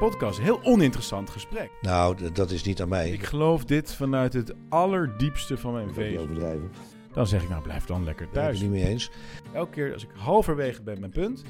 [0.00, 1.70] podcast heel oninteressant gesprek.
[1.80, 3.10] Nou, dat is niet aan mij.
[3.10, 6.70] Ik geloof dit vanuit het allerdiepste van mijn overdrijven.
[7.12, 8.60] Dan zeg ik nou, blijf dan lekker Daar ben ik thuis.
[8.60, 9.10] het niet mee eens.
[9.52, 11.42] Elke keer als ik halverwege ben mijn punt,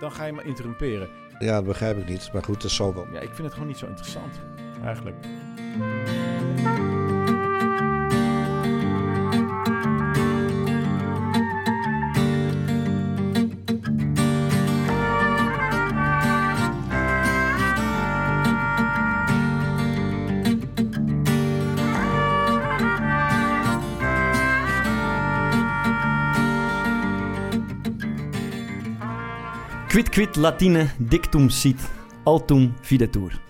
[0.00, 1.08] dan ga je me interrumperen.
[1.38, 2.30] Ja, dat begrijp ik niet.
[2.32, 3.06] Maar goed, dat zal wel.
[3.12, 4.40] Ja, ik vind het gewoon niet zo interessant,
[4.84, 5.16] eigenlijk.
[30.02, 31.76] Quid quid latine dictum sit,
[32.24, 33.40] altum videtur.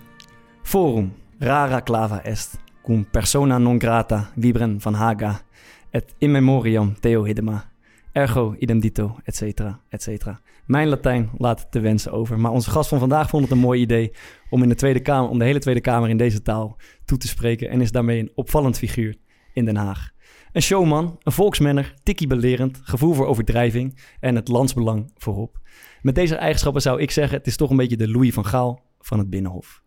[0.61, 5.41] Forum, rara clava est, cum persona non grata vibren van Haga,
[5.89, 7.71] et in memoriam Theo Hiddema,
[8.11, 10.41] ergo idem dito, et cetera, et cetera.
[10.65, 13.57] Mijn Latijn laat het te wensen over, maar onze gast van vandaag vond het een
[13.57, 14.11] mooi idee
[14.49, 17.27] om, in de tweede kamer, om de hele Tweede Kamer in deze taal toe te
[17.27, 19.15] spreken en is daarmee een opvallend figuur
[19.53, 20.11] in Den Haag.
[20.51, 25.61] Een showman, een volksmenner, tikkie belerend, gevoel voor overdrijving en het landsbelang voorop.
[26.03, 28.81] Met deze eigenschappen zou ik zeggen, het is toch een beetje de Louis van Gaal
[28.99, 29.81] van het Binnenhof.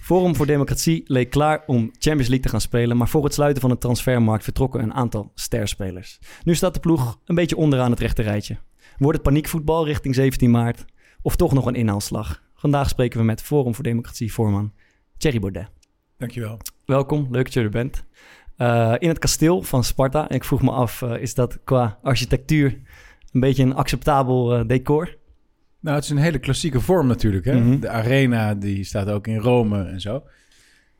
[0.00, 3.60] Forum voor Democratie leek klaar om Champions League te gaan spelen, maar voor het sluiten
[3.60, 6.18] van de transfermarkt vertrokken een aantal sterspelers.
[6.44, 8.58] Nu staat de ploeg een beetje onderaan het rechte rijtje.
[8.98, 10.84] Wordt het paniekvoetbal richting 17 maart
[11.22, 12.42] of toch nog een inhaalslag?
[12.54, 14.72] Vandaag spreken we met Forum voor Democratie voorman
[15.16, 15.70] Thierry Baudet.
[16.18, 16.58] Dankjewel.
[16.84, 18.04] Welkom, leuk dat je er bent.
[18.56, 20.28] Eh, in het kasteel van Sparta.
[20.28, 22.80] En ik vroeg me af, eh, is dat qua architectuur
[23.32, 25.18] een beetje een acceptabel eh, decor?
[25.80, 27.44] Nou, het is een hele klassieke vorm natuurlijk.
[27.44, 27.60] Hè?
[27.60, 27.80] Mhm.
[27.80, 30.22] De arena die staat ook in Rome en zo.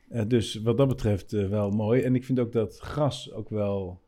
[0.09, 2.01] Eh, dus wat dat betreft eh, wel mooi.
[2.01, 4.01] En ik vind ook dat gras ook wel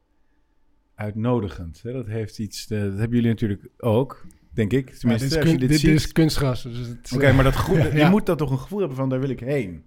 [0.96, 1.80] uitnodigend.
[1.84, 1.92] Hè?
[1.94, 2.68] Dat heeft iets.
[2.70, 4.90] eh, dat hebben jullie natuurlijk ook, denk ik.
[4.90, 6.64] Tenminste, dit is, kun- dit, is kunstgras.
[6.64, 8.10] Dus het is, Oké, maar dat groen, je Ja.
[8.10, 9.84] moet dat toch een gevoel hebben van daar wil ik heen.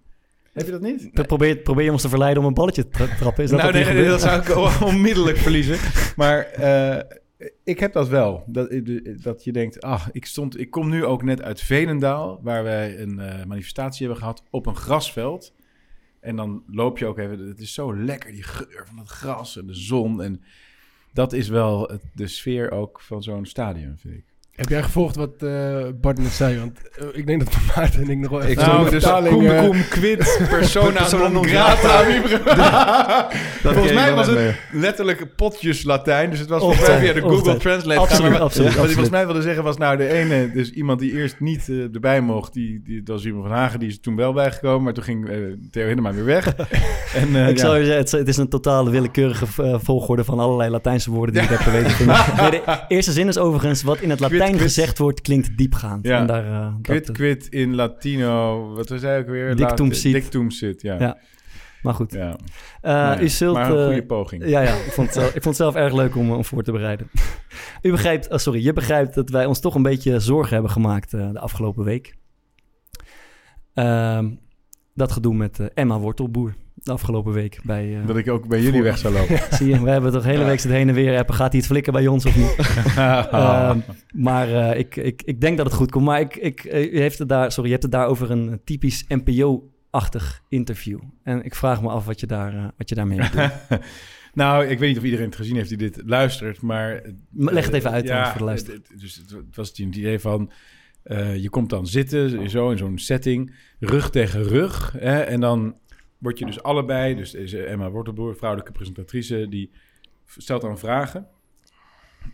[0.53, 1.11] Heb je dat niet?
[1.27, 3.45] Probeer, probeer je ons te verleiden om een balletje te tra- trappen?
[3.45, 5.77] Is dat nou, wat nee, dat zou ik onmiddellijk verliezen.
[6.17, 7.17] Maar eh,
[7.65, 8.45] ik heb dat wel.
[8.47, 8.81] Dat,
[9.23, 12.99] dat je denkt, ah, ik, stond, ik kom nu ook net uit Veenendaal, waar wij
[12.99, 15.55] een eh, manifestatie hebben gehad op een grasveld.
[16.21, 19.59] En dan loop je ook even, het is zo lekker, die geur van het gras
[19.59, 20.23] en de zon.
[20.23, 20.43] En
[21.13, 24.25] dat is wel de sfeer ook van zo'n stadion, vind ik.
[24.57, 26.59] Heb jij gevolgd wat eh, Bart net zei?
[26.59, 29.39] Want eh, ik denk dat Maarten en ik nog wel even nou, zo'n dus vertaling,
[29.39, 30.19] cum, eh, quid
[30.51, 32.05] persona Persona non grata.
[33.63, 36.31] Volgens mij was het letterlijk potjes Latijn.
[36.31, 37.61] Dus het was Of volgens mij via de Google tijd.
[37.61, 38.01] Translate.
[38.01, 38.33] Absoluut, gaan.
[38.33, 40.51] Maar absoluut, Wat hij volgens mij wilde zeggen was nou de ene...
[40.53, 42.53] Dus iemand die eerst niet erbij mocht.
[42.53, 43.79] Die, die, dat was iemand van Hagen.
[43.79, 44.83] Die is toen wel bijgekomen.
[44.83, 45.29] Maar toen ging
[45.71, 46.55] Theo Hiddema weer weg.
[47.15, 47.65] en, eh, Ik ja.
[47.65, 49.47] zou je zeggen, het is, het is een totale willekeurige
[49.83, 52.07] volgorde van allerlei Latijnse woorden die ik heb geweten.
[52.07, 54.63] Nee, de eerste zin is overigens, wat in het Quid, Quid.
[54.63, 56.07] gezegd wordt, klinkt diepgaand.
[56.07, 56.19] Ja.
[56.21, 58.69] En daar, eh, Quid, dat- quid in Latino.
[58.75, 59.57] Wat was hij ook weer?
[59.57, 60.13] Dictum sit.
[60.13, 60.99] Dictum sit, ja.
[60.99, 61.19] Ja.
[61.83, 62.13] maar goed.
[62.13, 62.37] ja.
[62.81, 64.49] Eh, Nou ja, u zult, maar een goede poging.
[64.49, 64.75] Ja, ja.
[64.75, 67.11] Ik vond, het ik vond het zelf erg leuk om, om voor te bereiden.
[67.83, 71.11] U begrijpt, oh, sorry, je begrijpt dat wij ons toch een beetje zorgen hebben gemaakt
[71.11, 72.15] de afgelopen week.
[73.75, 74.31] Ehm,
[74.95, 76.55] dat gedoe met Emma Wortelboer
[76.87, 77.97] de afgelopen week bij...
[78.01, 79.39] eh, Dat ik ook bij jullie voor- weg zou lopen.
[79.57, 81.35] Zie je, we hebben toch hele week zit heen en weer appen.
[81.35, 82.57] Gaat hij het flikken bij ons of niet?
[82.97, 83.79] Ehm,
[84.15, 86.05] maar eh, ik, ik, ik denk dat het goed komt.
[86.05, 88.61] Maar ik, ik, eh, u heeft het daar, sorry, je hebt het daar over een
[88.65, 90.99] typisch NPO-achtig interview.
[91.23, 93.53] En ik vraag me af wat je, daar, wat je daarmee bedoelt.
[94.35, 97.03] nou, ik weet niet of iedereen het gezien heeft die dit luistert, maar...
[97.33, 98.79] Leg het even uit ja, voor de luisteraar.
[98.97, 100.51] Dus het, was het idee van...
[101.37, 104.95] je komt dan zitten, zo in zo'n setting, rug tegen rug.
[104.99, 105.75] Hè, en dan
[106.19, 107.15] word je dus allebei...
[107.15, 109.47] Dus deze Emma Wortelboer, vrouwelijke presentatrice...
[109.49, 109.71] die
[110.27, 111.27] stelt dan vragen.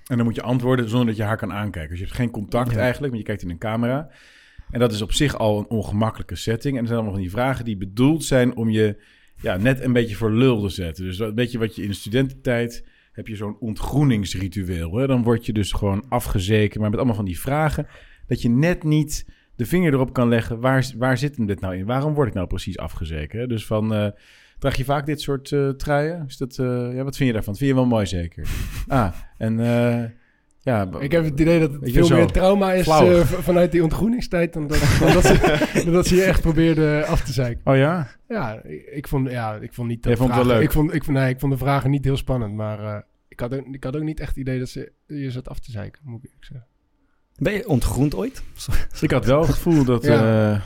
[0.06, 1.90] En dan moet je antwoorden zonder dat je haar kan aankijken.
[1.90, 2.78] Dus je hebt geen contact Ja.
[2.78, 4.10] eigenlijk, want je kijkt in een camera.
[4.70, 6.74] En dat is op zich al een ongemakkelijke setting.
[6.74, 9.02] En er zijn allemaal van die vragen die bedoeld zijn om je
[9.40, 11.04] ja, net een beetje voor lul te zetten.
[11.04, 14.96] Dus een beetje wat je in de studententijd heb je zo'n ontgroeningsritueel.
[14.96, 15.06] Hè?
[15.06, 17.86] Dan word je dus gewoon afgezeken, maar met allemaal van die vragen...
[18.26, 19.26] dat je net niet
[19.56, 20.60] de vinger erop kan leggen...
[20.60, 21.84] waar, waar zit hem dit nou in?
[21.86, 23.48] Waarom word ik nou precies afgezeken?
[23.48, 23.94] Dus van...
[23.94, 24.06] eh,
[24.58, 26.24] Draag je vaak dit soort eh truien?
[26.28, 27.56] Is dat, eh, ja, wat vind je daarvan?
[27.56, 28.48] Vind je wel mooi zeker?
[28.88, 29.56] Ah, en
[30.58, 30.88] ja...
[30.98, 32.86] Ik heb het idee dat het veel meer trauma is
[33.24, 34.52] vanuit die ontgroeningstijd...
[34.52, 37.72] dan dat, dan dat, ze, dan dat ze je echt probeerde af te zeiken.
[37.72, 38.08] Oh ja?
[38.28, 40.06] Ja, ik, ik vond, ja, ik vond niet...
[40.06, 40.62] vond het wel leuk?
[40.62, 43.04] Ik vond, ik, vond, nee, ik vond de vragen niet heel spannend, maar...
[43.28, 45.58] ik, had ook, ik had ook niet echt het idee dat ze je zat af
[45.60, 46.66] te zeiken, moet ik zeggen.
[47.38, 48.42] Ben je ontgroend ooit?
[48.54, 48.80] Sorry.
[49.00, 50.52] Ik had wel het gevoel dat, Ja.
[50.52, 50.60] eh,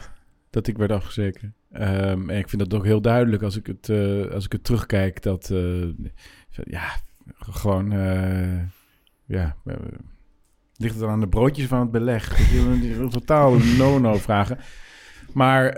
[0.51, 1.55] dat ik werd afgezeken.
[1.73, 4.65] Ehm, en ik vind dat ook heel duidelijk als ik het, eh, als ik het
[4.65, 5.23] terugkijk.
[5.23, 5.89] Dat, eh,
[6.65, 6.85] ja,
[7.39, 7.91] gewoon,
[9.27, 9.57] ja,
[10.77, 12.39] ligt het dan aan de broodjes van het beleg?
[12.53, 14.59] Je, die Totaal no-no vragen.
[15.33, 15.77] Maar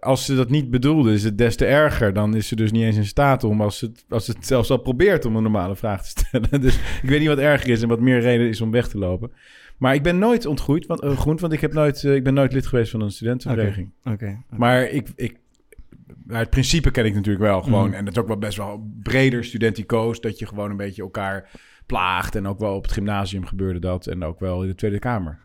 [0.00, 2.12] als ze dat niet bedoelde, is het des te erger.
[2.12, 4.76] Dan is ze dus niet eens in staat om, als het, als het zelfs al
[4.78, 6.60] probeert om een normale vraag te stellen.
[6.66, 8.98] Dus ik weet niet wat erger is en wat meer reden is om weg te
[8.98, 9.32] lopen.
[9.76, 12.52] Maar ik ben nooit ontgroeid, want, eh, want ik, heb nooit, eh, ik ben nooit
[12.52, 13.90] lid geweest van een studentenvereniging.
[14.04, 14.42] Oké.
[14.48, 15.38] Maar ik, ik,
[16.26, 17.88] maar het principe ken ik natuurlijk wel gewoon.
[17.88, 17.94] Mhm.
[17.94, 20.20] En dat is ook wel best wel breder studenticoos.
[20.20, 21.50] Dat je gewoon een beetje elkaar
[21.86, 22.34] plaagt.
[22.34, 24.06] En ook wel op het gymnasium gebeurde dat.
[24.06, 25.42] En ook wel in de Tweede Kamer.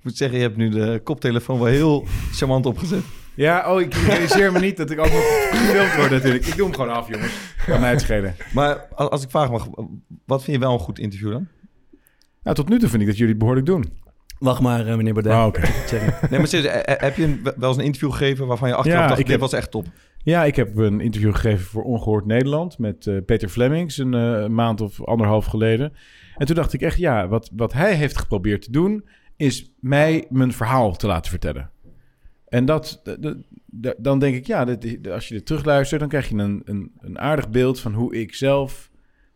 [0.00, 3.02] Ik moet zeggen, je hebt nu de koptelefoon wel heel charmant opgezet.
[3.34, 6.46] Ja, oh, ik realiseer me niet dat ik ook nog gefilmd word natuurlijk.
[6.46, 7.32] Ik doe hem gewoon af, jongens.
[7.66, 8.34] Kan mij het schelen.
[8.52, 9.68] Maar als ik vraag mag,
[10.24, 11.48] wat vind je wel een goed interview dan?
[12.42, 13.84] Nou, tot nu toe vind ik dat jullie het behoorlijk doen.
[14.38, 15.32] Wacht maar, eh, meneer Baudet.
[15.32, 15.60] Ah, oké.
[15.86, 16.14] Thierry.
[16.30, 18.74] Nee, maar serieus, eh, eh, heb je een- wel eens een interview gegeven waarvan je
[18.74, 19.86] achteraf Ja, dacht, ik dit heb- was echt top?
[20.22, 24.80] Ja, ik heb een interview gegeven voor Ongehoord Nederland met eh, Peter Flemings een maand
[24.80, 25.92] of anderhalf geleden.
[26.36, 29.04] En toen dacht ik echt, ja, wat, wat hij heeft geprobeerd te doen,
[29.36, 31.70] is mij mijn verhaal te laten vertellen.
[32.48, 33.02] En dat,
[33.98, 37.18] dan denk ik, ja, dit- als je dit terugluistert, dan krijg je een, een, een
[37.18, 38.89] aardig beeld van hoe ik zelf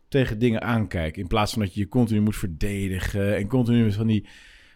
[0.07, 1.17] tegen dingen aankijk.
[1.17, 4.27] In plaats van dat je je continu moet verdedigen en continu met van die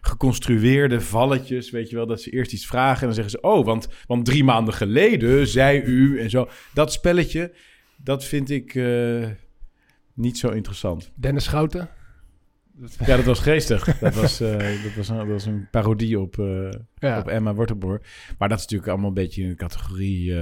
[0.01, 3.65] geconstrueerde valletjes, weet je wel, dat ze eerst iets vragen en dan zeggen ze, oh,
[3.65, 6.49] want, want drie maanden geleden zei u en zo.
[6.73, 7.53] Dat spelletje,
[7.97, 9.27] dat vind ik eh,
[10.13, 11.11] niet zo interessant.
[11.15, 11.89] Dennis Schouten.
[13.05, 13.99] Ja, dat was geestig.
[13.99, 17.19] Dat was, eh, dat was, een, dat was een parodie op, eh, Ja.
[17.19, 18.01] op Emma Wortelboer.
[18.37, 20.33] Maar dat is natuurlijk allemaal een beetje in de categorie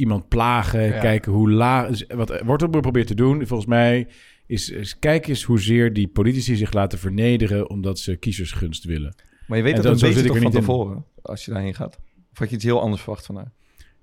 [0.00, 1.00] iemand plagen, Ja.
[1.00, 1.88] kijken hoe laag...
[2.08, 4.06] Wat Wortelboer probeert te doen, volgens mij,
[4.46, 9.14] is, is kijk eens hoezeer die politici zich laten vernederen omdat ze kiezersgunst willen.
[9.46, 10.58] Maar je weet En dat dan- een beetje toch er van in.
[10.58, 11.98] tevoren, als je daarheen gaat.
[12.32, 13.52] Of had je iets heel anders verwacht van haar?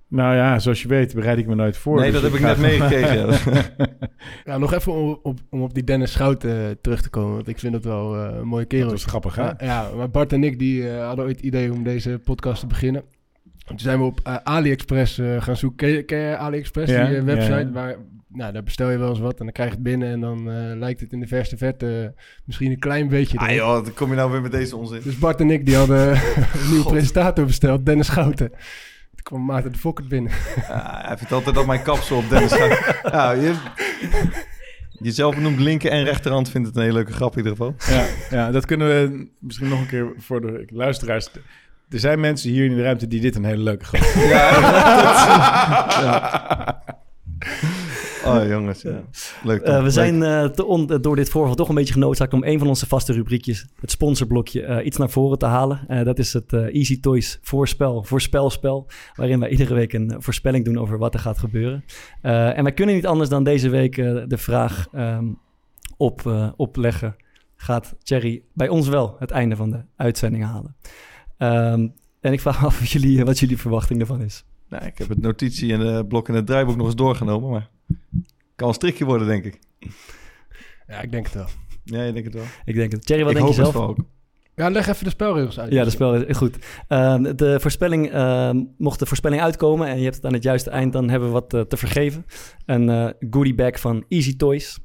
[0.09, 1.99] Nou ja, zoals je weet bereid ik me nooit voor.
[1.99, 3.27] Nee, dus dat heb ik net meegekregen.
[4.45, 7.33] Ja, nog even om op, om op die Dennis Schouten eh, terug te komen.
[7.35, 8.87] Want ik vind dat wel eh, een mooie kerel.
[8.89, 9.41] Dat is grappig, hè?
[9.43, 12.59] Ja, ja, maar Bart en ik die, eh, hadden ooit het idee om deze podcast
[12.59, 13.03] te beginnen.
[13.67, 15.77] Toen zijn we op eh, AliExpress eh, gaan zoeken.
[15.77, 17.51] Ken je, ken je AliExpress, Ja, die eh, website?
[17.53, 17.71] ja, ja.
[17.71, 17.95] Waar,
[18.27, 20.09] nou, daar bestel je wel eens wat en dan krijg je het binnen.
[20.11, 22.13] En dan eh, lijkt het in de verste verte
[22.45, 23.37] misschien een klein beetje...
[23.37, 25.01] ah joh, dan kom je nou weer met deze onzin.
[25.03, 28.49] Dus Bart en ik die hadden een nieuwe presentator besteld, Dennis Schouten.
[28.49, 30.31] Toen kwam Maarten de Fokker binnen.
[30.69, 32.95] Ah, hij vindt altijd dat mijn kapsel op Dennis gaat.
[33.13, 33.53] Ja, je,
[34.91, 37.75] jezelf benoemd linker en rechterhand vindt het een hele leuke grap in ieder geval.
[37.95, 41.29] Ja, ja, dat kunnen we misschien nog een keer voor de luisteraars.
[41.89, 44.37] Er zijn mensen hier in de ruimte die dit een hele leuke grap vinden.
[48.25, 49.01] Oh jongens, ja.
[49.43, 49.63] leuk.
[49.63, 49.75] toch?
[49.75, 52.59] Eh, we zijn eh, te on- door dit voorval toch een beetje genoodzaakt om een
[52.59, 55.79] van onze vaste rubriekjes, het sponsorblokje, eh, iets naar voren te halen.
[55.87, 60.65] Eh, dat is het eh, Easy Toys voorspel, voorspelspel, waarin wij iedere week een voorspelling
[60.65, 61.83] doen over wat er gaat gebeuren.
[62.21, 65.25] Eh, en wij kunnen niet anders dan deze week eh, de vraag ehm,
[65.97, 67.15] op, eh, opleggen.
[67.55, 70.75] Gaat Thierry bij ons wel het einde van de uitzending halen?
[71.37, 71.87] Ehm,
[72.21, 74.43] en ik vraag me af wat jullie, wat jullie verwachting ervan is.
[74.69, 77.69] Nou, ik heb het notitie en de blok en het draaiboek nog eens doorgenomen, maar
[78.55, 79.59] kan een strikje worden, denk ik.
[80.87, 81.47] Ja, ik denk het wel.
[81.83, 82.45] Ja, je denkt het wel.
[82.65, 83.05] Ik denk het.
[83.05, 83.87] Thierry, wat ik denk je hoop zelf?
[83.87, 83.97] ook.
[84.55, 85.71] Ja, leg even de spelregels uit.
[85.71, 86.57] Ja, de spel is goed.
[86.87, 90.69] Ehm, de voorspelling, ehm, mocht de voorspelling uitkomen en je hebt het aan het juiste
[90.69, 92.25] eind, dan hebben we wat eh, te vergeven.
[92.65, 94.79] Een eh goodie bag van Easy Toys.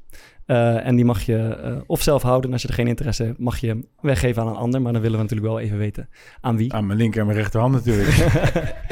[0.52, 2.46] Eh, en die mag je eh, of zelf houden.
[2.46, 4.82] En als je er geen interesse hebt, mag je hem weggeven aan een ander.
[4.82, 6.08] Maar dan willen we natuurlijk wel even weten
[6.40, 6.72] aan wie.
[6.72, 8.08] Aan mijn linker en mijn rechterhand natuurlijk.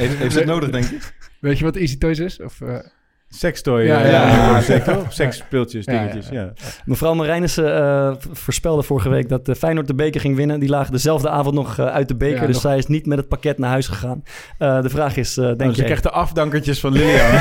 [0.00, 1.14] Heeft, heeft ze het nodig, denk ik?
[1.40, 2.40] Weet je wat Easy Toys is?
[2.42, 2.76] Of, eh,
[3.28, 3.80] Sextoy.
[3.82, 4.10] Ja, ja,
[4.60, 5.02] ja, ja.
[5.08, 6.40] Seksspeeltjes, Ja, ja, dingetjes, ja.
[6.40, 6.52] ja.
[6.84, 10.60] Mevrouw Marijnissen eh, voorspelde vorige week dat de Feyenoord de beker ging winnen.
[10.60, 12.40] Die lagen dezelfde avond nog uit de beker.
[12.40, 14.22] Ja, dus nog- zij is niet met het pakket naar huis gegaan.
[14.58, 15.82] Eh, de vraag is, eh, denk Oh, ze je...
[15.82, 17.30] krijgt de afdankertjes van Lilian.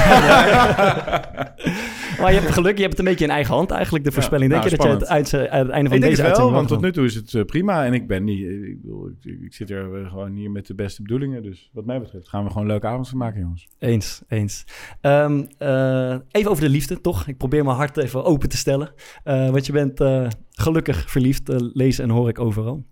[2.21, 4.51] Maar je hebt geluk, je hebt het een beetje in eigen hand eigenlijk, de voorspelling.
[4.51, 6.37] nou, denk je dat je het, uit, aan het einde van ik denk deze het
[6.37, 7.85] wel, want tot nu toe is het eh, prima.
[7.85, 8.39] En ik ben niet...
[8.39, 11.43] Ik, bedoel, ik, ik zit er eh, gewoon hier met de beste bedoelingen.
[11.43, 13.67] Dus wat mij betreft gaan we gewoon een leuke avond van maken, jongens.
[13.79, 14.65] Eens, eens.
[15.01, 17.27] Ehm, eh, even over de liefde, toch?
[17.27, 18.93] Ik probeer mijn hart even open te stellen.
[19.23, 20.03] Want je bent
[20.51, 22.85] gelukkig verliefd, lezen en hoor ik overal.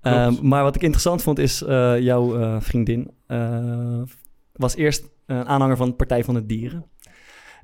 [0.00, 1.58] Ehm, maar wat ik interessant vond is,
[1.98, 3.10] jouw vriendin
[4.52, 6.84] was eerst een aanhanger van Partij van de Dieren.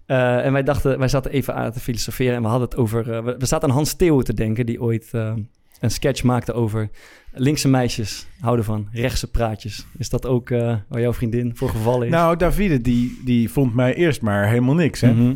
[0.06, 3.12] Eh, en wij dachten, wij zaten even aan te filosoferen en we hadden het over...
[3.12, 5.34] eh, we, we zaten aan Hans Theeuwen te denken, die ooit eh,
[5.80, 6.90] een sketch maakte over...
[7.32, 9.86] linkse meisjes houden van rechtse praatjes.
[9.98, 10.48] Is dat ook
[10.88, 12.12] waar jouw vriendin voor gevallen is?
[12.12, 15.12] Nou, Davide, die, die vond mij eerst maar helemaal niks, hè.
[15.12, 15.34] Mhm.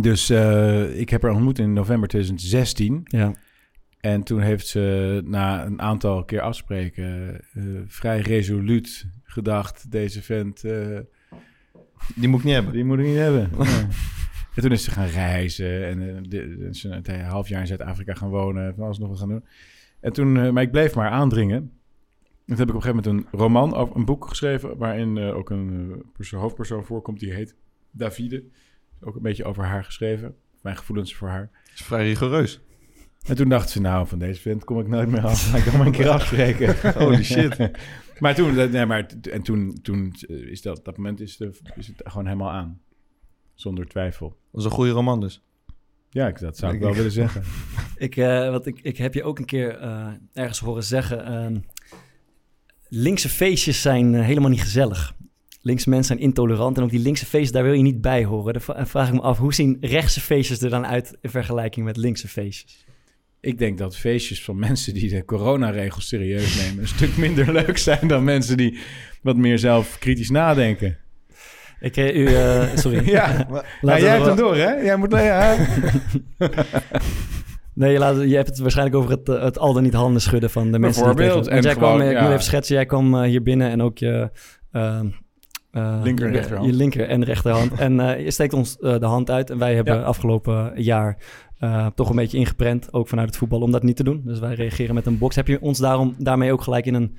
[0.00, 0.30] Dus
[0.94, 3.00] ik heb haar ontmoet in november 2016.
[3.04, 3.32] Ja.
[4.00, 7.40] En toen heeft ze na een aantal keer afspreken
[7.86, 9.90] vrij resoluut gedacht...
[9.90, 10.62] deze vent,
[12.14, 12.72] Die moet ik niet hebben.
[12.72, 13.50] die moet ik niet hebben.
[14.54, 14.60] Ja.
[14.60, 18.28] En toen is ze gaan reizen en eh, ze een half jaar in Zuid-Afrika gaan
[18.28, 18.74] wonen.
[18.74, 19.44] Van alles nog wat gaan doen.
[20.00, 21.72] En toen, eh, maar ik bleef maar aandringen.
[22.46, 24.76] Toen heb ik op een gegeven moment een roman, of een boek geschreven...
[24.76, 27.56] waarin eh, ook een persoon, hoofdpersoon voorkomt, die heet
[27.90, 28.44] Davide.
[29.00, 30.34] Ook een beetje over haar geschreven.
[30.62, 31.50] Mijn gevoelens voor haar.
[31.64, 32.60] Dat is vrij rigoureus.
[33.26, 35.50] En toen dacht ze, nou, van deze vent kom ik nooit meer af.
[35.50, 36.76] Ga ik dan maar een keer afspreken.
[37.02, 37.56] Holy shit.
[38.20, 41.50] maar toen, dat- nee, maar, en toen, toen eh, is dat, dat moment is, de,
[41.76, 42.80] is het gewoon helemaal aan.
[43.54, 44.28] Zonder twijfel.
[44.52, 45.42] Dat is een goede roman dus.
[46.10, 47.42] Ja, ik, dat zou ik Ik- wel willen zeggen.
[47.96, 51.24] Ik, eh, wat ik, ik heb je ook een keer eh, ergens horen zeggen...
[51.24, 51.56] ehm,
[52.88, 55.14] linkse feestjes zijn helemaal niet gezellig.
[55.60, 58.52] Linkse mensen zijn intolerant en ook die linkse feestjes, daar wil je niet bij horen.
[58.52, 61.96] Dan vraag ik me af, hoe zien rechtse feestjes er dan uit in vergelijking met
[61.96, 62.84] linkse feestjes?
[63.44, 66.82] Ik denk dat feestjes van mensen die de coronaregels serieus nemen...
[66.82, 68.78] een stuk minder leuk zijn dan mensen die
[69.22, 70.96] wat meer zelf kritisch nadenken.
[71.80, 73.08] Ik, eh, u, eh, sorry.
[73.10, 74.70] Ja, Laten nou, jij hebt hem door, hè?
[74.72, 75.10] Jij moet...
[75.12, 75.56] Ja.
[77.74, 80.50] Nee, laat, je hebt het waarschijnlijk over het, eh, het al dan niet handen schudden
[80.50, 81.04] van de mensen.
[81.04, 82.20] die Bijvoorbeeld, en jij kwam, eh, ik ja.
[82.22, 84.30] moet even schetsen, jij kwam hier binnen en ook je...
[84.70, 85.00] eh,
[85.70, 86.70] eh, Linker en je- rechterhand.
[86.70, 87.72] Je linker en rechterhand.
[87.78, 89.50] en je steekt ons de hand uit.
[89.50, 90.00] En wij hebben Ja.
[90.02, 91.18] afgelopen jaar
[91.58, 94.22] eh, toch een beetje ingeprent, ook vanuit het voetbal, om dat niet te doen.
[94.24, 95.36] Dus wij reageren met een box.
[95.36, 97.16] Heb je ons daarom, daarmee ook gelijk in een,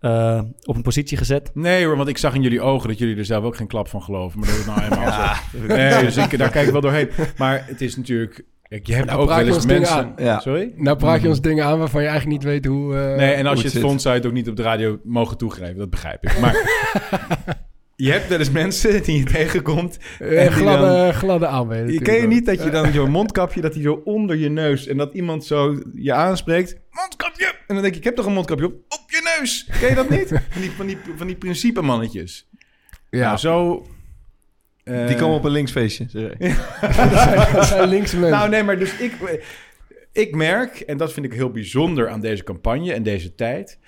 [0.00, 1.50] eh, op een positie gezet?
[1.54, 3.88] Nee hoor, want ik zag in jullie ogen dat jullie er zelf ook geen klap
[3.88, 4.38] van geloven.
[4.40, 5.66] Maar dat is nou helemaal zo.
[5.74, 7.08] Nee, dus ik, daar kijk ik wel doorheen.
[7.36, 8.44] Maar het is natuurlijk...
[8.82, 10.12] Je hebt Nou, ook wel eens mensen...
[10.16, 10.40] Ja.
[10.40, 10.72] Sorry?
[10.76, 12.96] Nou praat je ons dingen aan waarvan je eigenlijk niet weet hoe...
[12.96, 13.82] eh, Nee, en als je het het zit.
[13.82, 15.76] vond, zou je het ook niet op de radio mogen toegeven.
[15.76, 16.38] Dat begrijp ik.
[16.40, 16.54] Maar
[18.00, 19.98] je hebt wel eens mensen die je tegenkomt.
[20.18, 21.92] eh, en gladde, gladde aanbenen.
[21.92, 24.86] Je ken je niet dat je dan zo'n mondkapje, dat die zo onder je neus...
[24.86, 26.76] en dat iemand zo je aanspreekt.
[26.90, 27.46] Mondkapje!
[27.46, 28.72] En dan denk je, ik heb toch een mondkapje op?
[28.88, 29.68] Op je neus!
[29.80, 30.28] Ken je dat niet?
[30.50, 32.48] Van die, van die, van die principe mannetjes.
[33.10, 33.86] Ja, Nou, zo...
[34.84, 36.06] eh, Die komen op een linksfeestje.
[36.08, 36.38] zeg ik.
[37.10, 38.38] dat zijn, dat zijn linkse mensen.
[38.38, 39.12] Nou, nee, maar dus ik,
[40.12, 43.78] ik merk, en dat vind ik heel bijzonder aan deze campagne en deze tijd,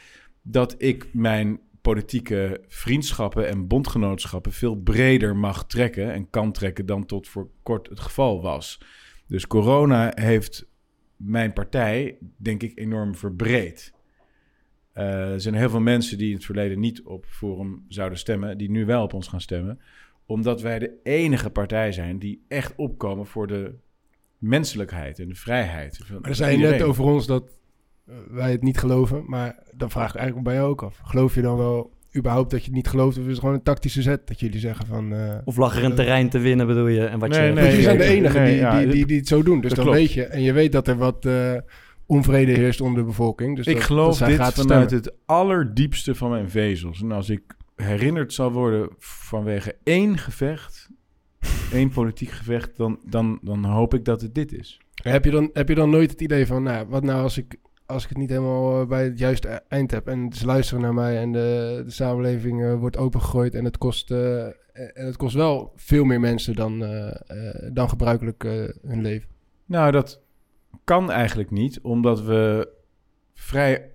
[0.42, 7.06] dat ik mijn politieke vriendschappen en bondgenootschappen veel breder mag trekken en kan trekken dan
[7.06, 8.80] tot voor kort het geval was.
[9.26, 10.68] Dus corona heeft
[11.16, 13.92] mijn partij, denk ik, enorm verbreed.
[14.92, 18.58] Eh, er zijn heel veel mensen die in het verleden niet op Forum zouden stemmen,
[18.58, 19.80] die nu wel op ons gaan stemmen
[20.30, 23.74] omdat wij de enige partij zijn die echt opkomen voor de
[24.38, 26.00] menselijkheid en de vrijheid.
[26.20, 27.59] Maar zei je net over ons dat
[28.30, 29.22] wij het niet geloven.
[29.26, 30.98] Maar dan vraag ik eigenlijk bij jou ook af.
[31.04, 33.18] Geloof je dan wel überhaupt dat je het niet gelooft?
[33.18, 35.12] Of is het gewoon een tactische zet dat jullie zeggen van...
[35.12, 37.04] eh, Of lag er een terrein te winnen, bedoel je?
[37.04, 39.06] En wat Nee, je, nee, jullie zijn de nee, enige nee, die, ja, die, die,
[39.06, 39.60] die het zo doen.
[39.60, 40.00] Dus dat dan klopt.
[40.00, 40.24] weet je.
[40.24, 41.54] En je weet dat er wat eh,
[42.06, 43.56] onvrede heerst onder de bevolking.
[43.56, 45.06] Dus ik dat, geloof dat dit gaat vanuit stemmen.
[45.08, 47.02] het allerdiepste van mijn vezels.
[47.02, 47.42] En als ik
[47.76, 50.88] herinnerd zal worden vanwege één gevecht,
[51.72, 54.80] één politiek gevecht, dan, dan, dan hoop ik dat het dit is.
[55.02, 56.62] Heb je, dan, heb je dan nooit het idee van...
[56.62, 57.56] Nou, wat nou als ik,
[57.90, 60.08] als ik het niet helemaal eh, bij het juiste e- eind heb...
[60.08, 63.54] en ze luisteren naar mij en de, de samenleving eh, wordt opengegooid...
[63.54, 66.78] en het kost, eh, en het kost wel veel meer mensen dan,
[67.72, 68.42] dan gebruikelijk
[68.82, 69.28] hun leven.
[69.66, 70.20] Nou, dat
[70.84, 72.68] kan eigenlijk niet, omdat we
[73.34, 73.90] vrij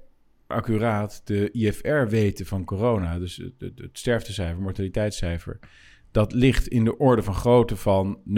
[0.47, 3.19] accuraat de IFR weten van corona.
[3.19, 5.59] Dus het, het sterftecijfer, mortaliteitscijfer.
[6.11, 8.35] Dat ligt in de orde van grootte van 0,23% 0,40%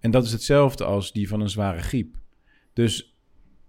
[0.00, 2.16] En dat is hetzelfde als die van een zware griep.
[2.78, 3.16] Dus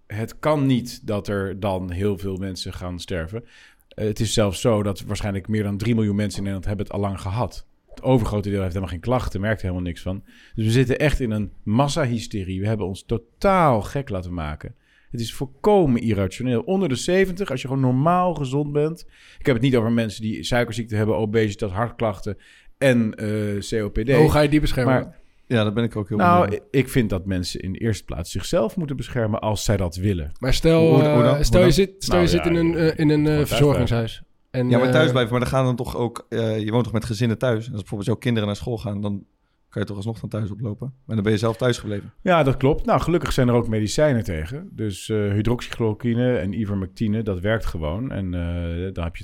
[0.07, 3.43] het kan niet dat er dan heel veel mensen gaan sterven.
[3.87, 6.85] Eh, het is zelfs zo dat waarschijnlijk meer dan 3 miljoen mensen in Nederland hebben
[6.85, 7.67] het al lang gehad.
[7.89, 10.23] Het overgrote deel heeft helemaal geen klachten, merkt helemaal niks van.
[10.55, 12.61] Dus we zitten echt in een massahysterie.
[12.61, 14.75] We hebben ons totaal gek laten maken.
[15.11, 16.61] Het is volkomen irrationeel.
[16.61, 19.05] Onder de 70, als je gewoon normaal gezond bent.
[19.39, 22.37] Ik heb het niet over mensen die suikerziekte hebben, obesitas, hartklachten
[22.77, 24.11] en eh, COPD.
[24.15, 24.93] Hoe ga je die beschermen?
[24.93, 25.18] Maar
[25.49, 26.63] Ja, daar ben ik ook heel nou, benieuwd.
[26.71, 30.31] ik vind dat mensen in de eerste plaats zichzelf moeten beschermen als zij dat willen.
[30.39, 31.43] Maar stel, Hoe- hoe eh, dan?
[31.45, 33.47] Stel, je zit, stel Nou, je zit ja, in een, eh, in een eh, gewoon
[33.47, 34.21] verzorgingshuis.
[34.51, 35.31] En, Ja, maar thuis blijven.
[35.31, 36.25] Maar dan gaan dan toch ook...
[36.29, 37.65] eh, je woont toch met gezinnen thuis?
[37.65, 39.01] En als bijvoorbeeld jouw kinderen naar school gaan...
[39.01, 39.25] dan
[39.69, 40.93] kan je toch alsnog van thuis oplopen.
[41.05, 42.13] Maar dan ben je zelf thuis gebleven.
[42.21, 42.85] Ja, dat klopt.
[42.85, 44.69] Nou, gelukkig zijn er ook medicijnen tegen.
[44.71, 48.11] Dus eh hydroxychloroquine en ivermectine, dat werkt gewoon.
[48.11, 49.23] En eh, dan heb je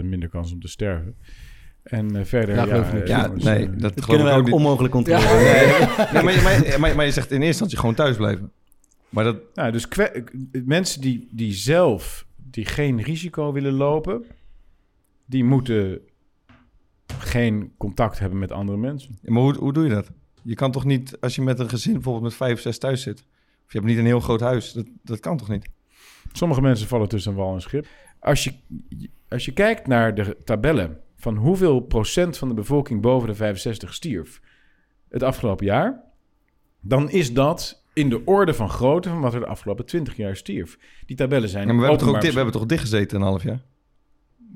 [0.00, 1.14] 80% minder kans om te sterven.
[1.84, 3.02] En eh, verder, Ja, ja, geloof ik niet.
[3.02, 5.36] eh, Ja, jongens, nee, dat dat kunnen wij ook onmogelijk controleren.
[5.36, 5.66] Nee,
[6.12, 8.52] nee, maar, je- maar, je- maar, maar, je zegt in eerste instantie gewoon thuis blijven.
[9.08, 9.36] Maar dat...
[9.54, 9.88] Nou, dus
[10.64, 14.24] mensen die, die zelf die geen risico willen lopen,
[15.26, 16.00] die moeten
[17.18, 19.18] geen contact hebben met andere mensen.
[19.22, 20.10] Maar hoe, hoe doe je dat?
[20.42, 23.18] Je kan toch niet, als je met een gezin bijvoorbeeld met vijf, zes thuis zit...
[23.66, 25.66] of je hebt niet een heel groot huis, dat, dat kan toch niet?
[26.32, 27.86] Sommige mensen vallen tussen een wal en schip.
[28.20, 28.52] Als je,
[29.28, 33.94] als je kijkt naar de tabellen van hoeveel procent van de bevolking boven de 65
[33.94, 34.40] stierf
[35.08, 36.00] het afgelopen jaar,
[36.80, 40.36] dan is dat in de orde van grootte van wat er de afgelopen 20 jaar
[40.36, 40.78] stierf.
[41.06, 43.16] Die tabellen zijn Ja, maar we hebben, toch ook openbaar di- we hebben toch dichtgezeten
[43.20, 43.62] een half jaar?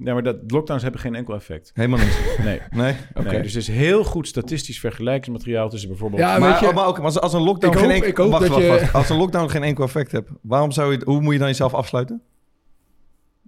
[0.04, 1.70] Ja, maar dat, lockdowns hebben geen enkel effect.
[1.74, 2.18] Helemaal niet.
[2.44, 2.60] Nee.
[2.70, 2.94] Nee?
[3.14, 3.30] Oké.
[3.30, 6.22] nee dus er is heel goed statistisch vergelijkingsmateriaal tussen bijvoorbeeld...
[6.22, 8.08] Ja, maar, weet je- maar, ook, maar als, als een lockdown geen hoop- enkel...
[8.08, 8.92] ik hoop wacht, dat wacht, je- wacht.
[8.94, 11.74] Als een lockdown geen enkel effect hebt, waarom zou je, hoe moet je dan jezelf
[11.74, 12.22] afsluiten?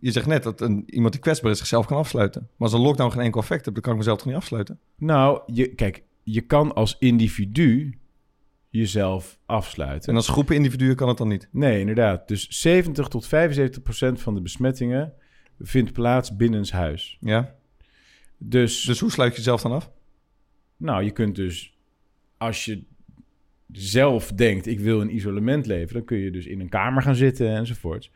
[0.00, 2.40] Je zegt net dat een, iemand die kwetsbaar is zichzelf kan afsluiten.
[2.40, 4.78] Maar als een lockdown geen enkel effect hebt, dan kan ik mezelf toch niet afsluiten?
[4.97, 7.99] Nou, je, kijk, je kan als individu
[8.69, 10.09] jezelf afsluiten.
[10.09, 11.49] En als groepen individuen kan het dan niet.
[11.52, 12.28] Nee, inderdaad.
[12.28, 15.12] Dus 70 tot 75 procent van de besmettingen
[15.61, 17.16] vindt plaats binnenshuis.
[17.21, 17.54] Ja?
[18.38, 19.90] Dus, Dus hoe sluit je jezelf dan af?
[20.80, 21.78] nou, je kunt dus,
[22.37, 22.83] als je
[23.73, 27.14] zelf denkt, ik wil in isolement leven, dan kun je dus in een kamer gaan
[27.14, 28.11] zitten enzovoort.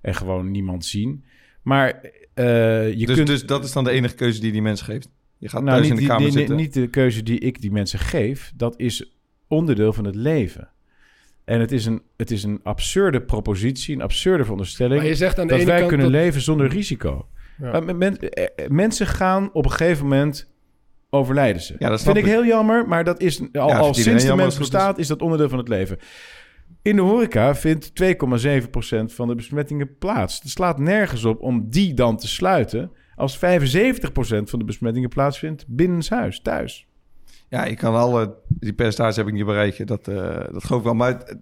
[0.00, 1.24] En gewoon niemand zien.
[1.62, 2.00] Maar
[2.34, 3.26] eh, je dus, kunt...
[3.26, 5.08] dus dat is dan de enige keuze die die mens geeft?
[5.38, 6.56] Je gaat nou, thuis niet, in de kamer die- zitten?
[6.56, 8.52] niet de keuze die ik die mensen geef.
[8.56, 9.12] Dat is
[9.48, 10.68] onderdeel van het leven.
[11.44, 15.00] En het is een, het is een absurde propositie, een absurde veronderstelling...
[15.00, 17.26] Maar je zegt aan de dat ene wij kant kunnen dat- leven zonder risico.
[17.58, 17.70] Ja.
[17.70, 20.48] Maar men- men- eh, eh, mensen gaan op een gegeven moment
[21.10, 21.74] overlijden ze.
[21.78, 22.30] Ja, dat vind ik ik.
[22.30, 25.48] heel jammer, maar dat is al, Ja, al sinds de mens bestaat, is dat onderdeel
[25.48, 25.98] van het leven.
[26.82, 30.38] In de horeca vindt 2,7% van de besmettingen plaats.
[30.42, 33.40] Het slaat nergens op om die dan te sluiten als 75%
[34.42, 36.86] van de besmettingen plaatsvindt binnenshuis, thuis.
[37.48, 38.36] Ja, ik kan alle...
[38.48, 39.86] Die percentage heb ik niet bereiken.
[39.86, 40.94] Dat, eh, dat geloof ik wel.
[40.94, 41.38] Maar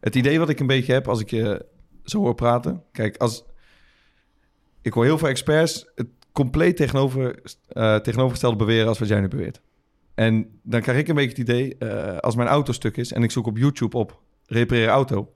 [0.00, 1.66] het, idee wat ik een beetje heb als ik je
[2.04, 2.82] zo hoor praten...
[2.92, 3.44] Kijk, als...
[4.82, 9.28] Ik hoor heel veel experts het compleet tegenover, eh, tegenovergestelde beweren als wat jij nu
[9.28, 9.60] beweert.
[10.14, 11.76] En dan krijg ik een beetje het idee...
[11.78, 15.34] eh, als mijn auto stuk is en ik zoek op YouTube op repareren auto...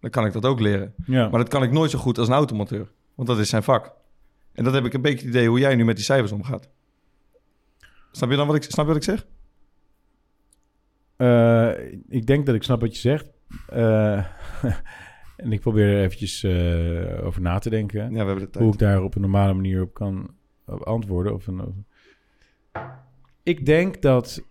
[0.00, 0.94] dan kan ik dat ook leren.
[1.06, 1.28] Ja.
[1.28, 2.92] Maar dat kan ik nooit zo goed als een automonteur.
[3.14, 3.92] Want dat is zijn vak.
[4.52, 6.68] En dat heb ik een beetje het idee hoe jij nu met die cijfers omgaat.
[8.12, 9.26] Snap je dan wat ik, snap je wat ik zeg?
[11.16, 13.30] Eh, ik denk dat ik snap wat je zegt.
[13.68, 14.16] Eh,
[15.36, 18.02] en ik probeer er eventjes eh, over na te denken.
[18.02, 18.64] Ja, we hebben de tijd.
[18.64, 20.34] hoe ik daar op een normale manier op kan
[20.66, 21.34] op antwoorden.
[21.34, 21.74] Of een, of-
[23.42, 24.42] Ik denk dat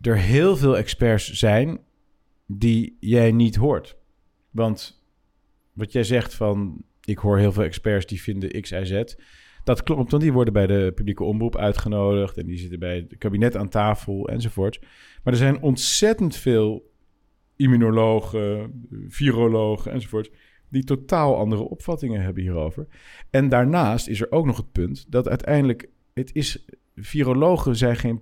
[0.00, 1.80] er heel veel experts zijn
[2.46, 3.96] die jij niet hoort.
[4.50, 5.04] Want
[5.72, 6.84] wat jij zegt van...
[7.04, 9.14] ik hoor heel veel experts die vinden X, Y, Z...
[9.64, 12.36] Dat klopt, want die worden bij de publieke omroep uitgenodigd...
[12.36, 14.80] en die zitten bij het kabinet aan tafel enzovoort.
[15.22, 16.92] Maar er zijn ontzettend veel
[17.56, 18.72] immunologen,
[19.08, 20.30] virologen enzovoort...
[20.68, 22.86] die totaal andere opvattingen hebben hierover.
[23.30, 25.88] En daarnaast is er ook nog het punt dat uiteindelijk...
[26.14, 28.20] het is, virologen zijn geen,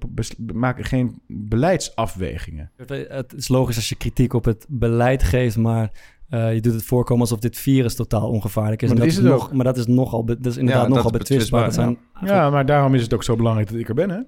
[0.52, 2.70] maken geen beleidsafwegingen.
[2.76, 5.90] Het, is logisch als je kritiek op het beleid geeft, maar
[6.28, 8.88] eh, je doet het voorkomen alsof dit virus totaal ongevaarlijk is.
[8.88, 9.52] Maar En dat is het nog, ook.
[9.52, 11.60] Maar dat is nogal, dat is inderdaad Ja, nogal is betwistbaar.
[11.64, 14.10] Dat betwistbaar, zijn, Ja, maar daarom is het ook zo belangrijk dat ik er ben,
[14.10, 14.20] hè?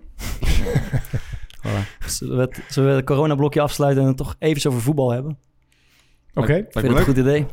[1.61, 1.99] Voilà.
[2.07, 5.39] Zullen we het, zullen we het coronablokje afsluiten en het toch even over voetbal hebben?
[6.35, 6.55] Oké.
[6.55, 7.47] Ik vind het een goed idee.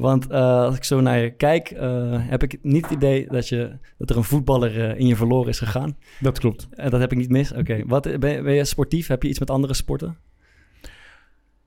[0.00, 3.48] Want eh, als ik zo naar je kijk, eh, heb ik niet het idee dat,
[3.48, 5.96] je, dat er een voetballer eh, in je verloren is gegaan.
[6.20, 6.68] Dat klopt.
[6.70, 7.52] En dat heb ik niet mis.
[7.52, 9.06] Oké, Wat ben, je- ben je sportief?
[9.06, 10.16] Heb je iets met andere sporten?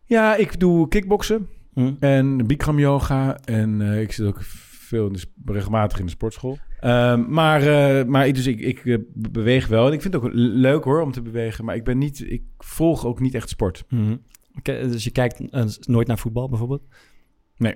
[0.06, 1.92] Ja, ik doe kickboksen Hm?
[2.00, 3.38] en Bikram yoga.
[3.46, 6.58] En eh, ik zit ook veel in de, sp- regelmatig in de sportschool.
[6.80, 7.62] Ehm, maar
[8.08, 9.88] maar dus ik, ik be- beweeg wel.
[9.88, 11.66] En ik vind het ook leuk hoor om te bewegen.
[11.66, 13.84] Maar ik ben niet, ik volg ook niet echt sport.
[13.90, 14.16] Mhm.
[14.64, 16.82] Dus je kijkt eh, nooit naar voetbal bijvoorbeeld?
[17.58, 17.76] Nee.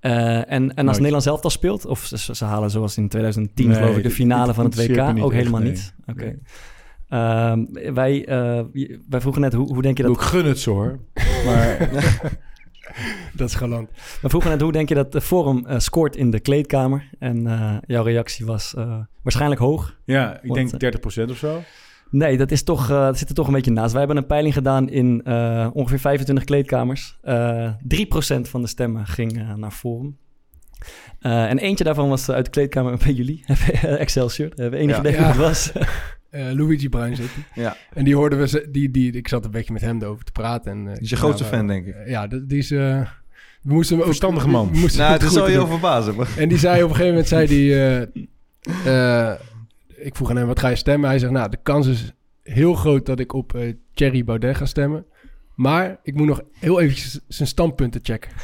[0.00, 0.96] Eh, en, en als Nooit.
[0.96, 1.86] Nederland zelf dan speelt?
[1.86, 5.12] Of ze, ze halen zoals in 2010 Nee, geloof ik de finale van het WK?
[5.12, 5.70] niet ook helemaal nee.
[5.70, 5.94] niet?
[6.06, 6.24] Oké.
[6.24, 6.38] Nee.
[7.08, 8.64] Ehm, wij, eh,
[9.08, 10.22] wij vroegen net, hoe, hoe denk je Ik dat...
[10.22, 11.00] gun het zo hoor.
[11.44, 11.78] Maar
[13.32, 13.90] Dat is galant.
[14.22, 17.10] We vroegen net, hoe denk je dat de Forum scoort in de kleedkamer?
[17.18, 17.42] En
[17.86, 18.74] jouw reactie was
[19.22, 19.98] waarschijnlijk hoog.
[20.04, 21.62] ja, ik denk eh, 30% of zo.
[22.16, 23.90] Nee, dat, is toch, eh, dat zit er toch een beetje naast.
[23.90, 27.18] Wij hebben een peiling gedaan in eh, ongeveer 25 kleedkamers.
[27.22, 30.16] Eh 3% van de stemmen ging eh, naar Forum.
[31.20, 33.44] Eh, en eentje daarvan was eh, uit de kleedkamer bij jullie,
[33.98, 34.48] Excelsior.
[34.48, 35.00] Hebben we enig Ja.
[35.00, 35.26] idee Ja.
[35.26, 35.72] het was?
[36.30, 37.30] Eh, Luigi Bruin zit.
[37.54, 37.76] Ja.
[37.94, 40.32] En die hoorden we, ze- die, die, ik zat een beetje met hem erover te
[40.32, 40.72] praten.
[40.72, 41.94] En, eh, Die is je grootste ja, fan, denk ik.
[41.94, 42.70] eh, Ja, dat- die is...
[42.70, 43.00] eh,
[43.62, 44.06] we moesten hem ook...
[44.10, 44.70] Verstandige man.
[44.72, 46.14] we moesten Nou, het zal je heel verbazen.
[46.14, 46.28] Maar...
[46.38, 47.74] En die zei op een gegeven moment, zei die,
[48.84, 49.40] eh, eh,
[50.06, 51.08] ik vroeg aan hem, wat ga je stemmen?
[51.08, 54.66] Hij zegt, nou, de kans is heel groot dat ik op eh Thierry Baudet ga
[54.66, 55.06] stemmen.
[55.54, 58.30] Maar ik moet nog heel eventjes zijn standpunten checken.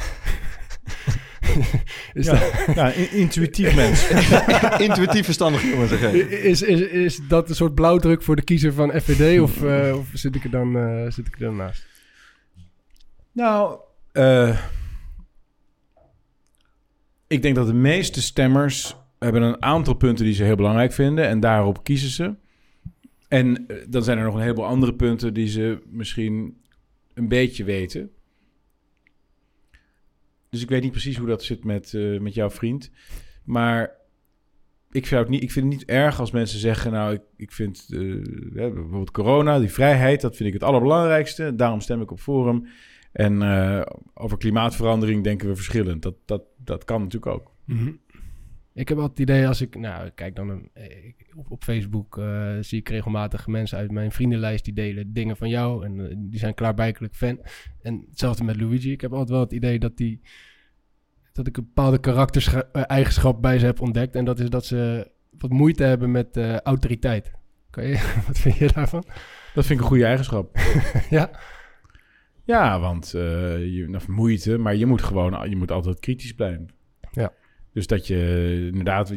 [2.13, 2.43] is, Ja,
[2.75, 4.09] ja, in- intuïtief mens.
[4.89, 6.21] Intuïtief verstandig jongen, zeg dat, jij.
[6.21, 9.41] is, is, is dat een soort blauwdruk voor de kiezer van FVD?
[9.47, 11.87] Of, eh, of zit, ik er dan, eh, zit ik er dan naast?
[13.33, 13.79] Nou,
[14.13, 14.59] eh,
[17.27, 21.29] ik denk dat de meeste stemmers hebben een aantal punten die ze heel belangrijk vinden
[21.29, 22.35] en daarop kiezen ze.
[23.29, 26.61] En eh, dan zijn er nog een heleboel andere punten die ze misschien
[27.15, 28.11] een beetje weten.
[30.49, 32.91] Dus ik weet niet precies hoe dat zit met, eh, met jouw vriend.
[33.45, 33.91] Maar
[34.91, 36.93] ik vind, het niet, ik vind het niet erg als mensen zeggen...
[36.93, 37.99] nou, ik, ik vind eh,
[38.53, 40.21] bijvoorbeeld corona, die vrijheid...
[40.21, 41.55] dat vind ik het allerbelangrijkste.
[41.55, 42.67] Daarom stem ik op Forum.
[43.13, 43.43] En
[44.15, 46.03] over klimaatverandering denken we verschillend.
[46.03, 47.51] Dat, dat, dat kan natuurlijk ook.
[47.65, 47.91] Mhm.
[48.75, 51.51] Ik heb altijd het idee als ik, nou, ik kijk dan een, eh, ik- op,
[51.51, 55.85] op Facebook eh, zie ik regelmatig mensen uit mijn vriendenlijst die delen dingen van jou
[55.85, 57.41] en eh, die zijn klaarblijkelijk fan.
[57.83, 58.93] En hetzelfde met Luigi.
[58.93, 60.21] Ik heb altijd wel het idee dat die,
[61.33, 65.51] dat ik een bepaalde karaktereigenschap bij ze heb ontdekt en dat is dat ze wat
[65.51, 67.31] moeite hebben met autoriteit.
[67.71, 69.05] Kan je, wat vind je daarvan?
[69.55, 70.57] Dat vind ik een goede eigenschap.
[71.11, 71.31] ja.
[72.45, 76.69] Ja, want je nou, moeite, maar je moet gewoon, je moet altijd kritisch blijven.
[77.73, 79.17] Dus dat je inderdaad, je,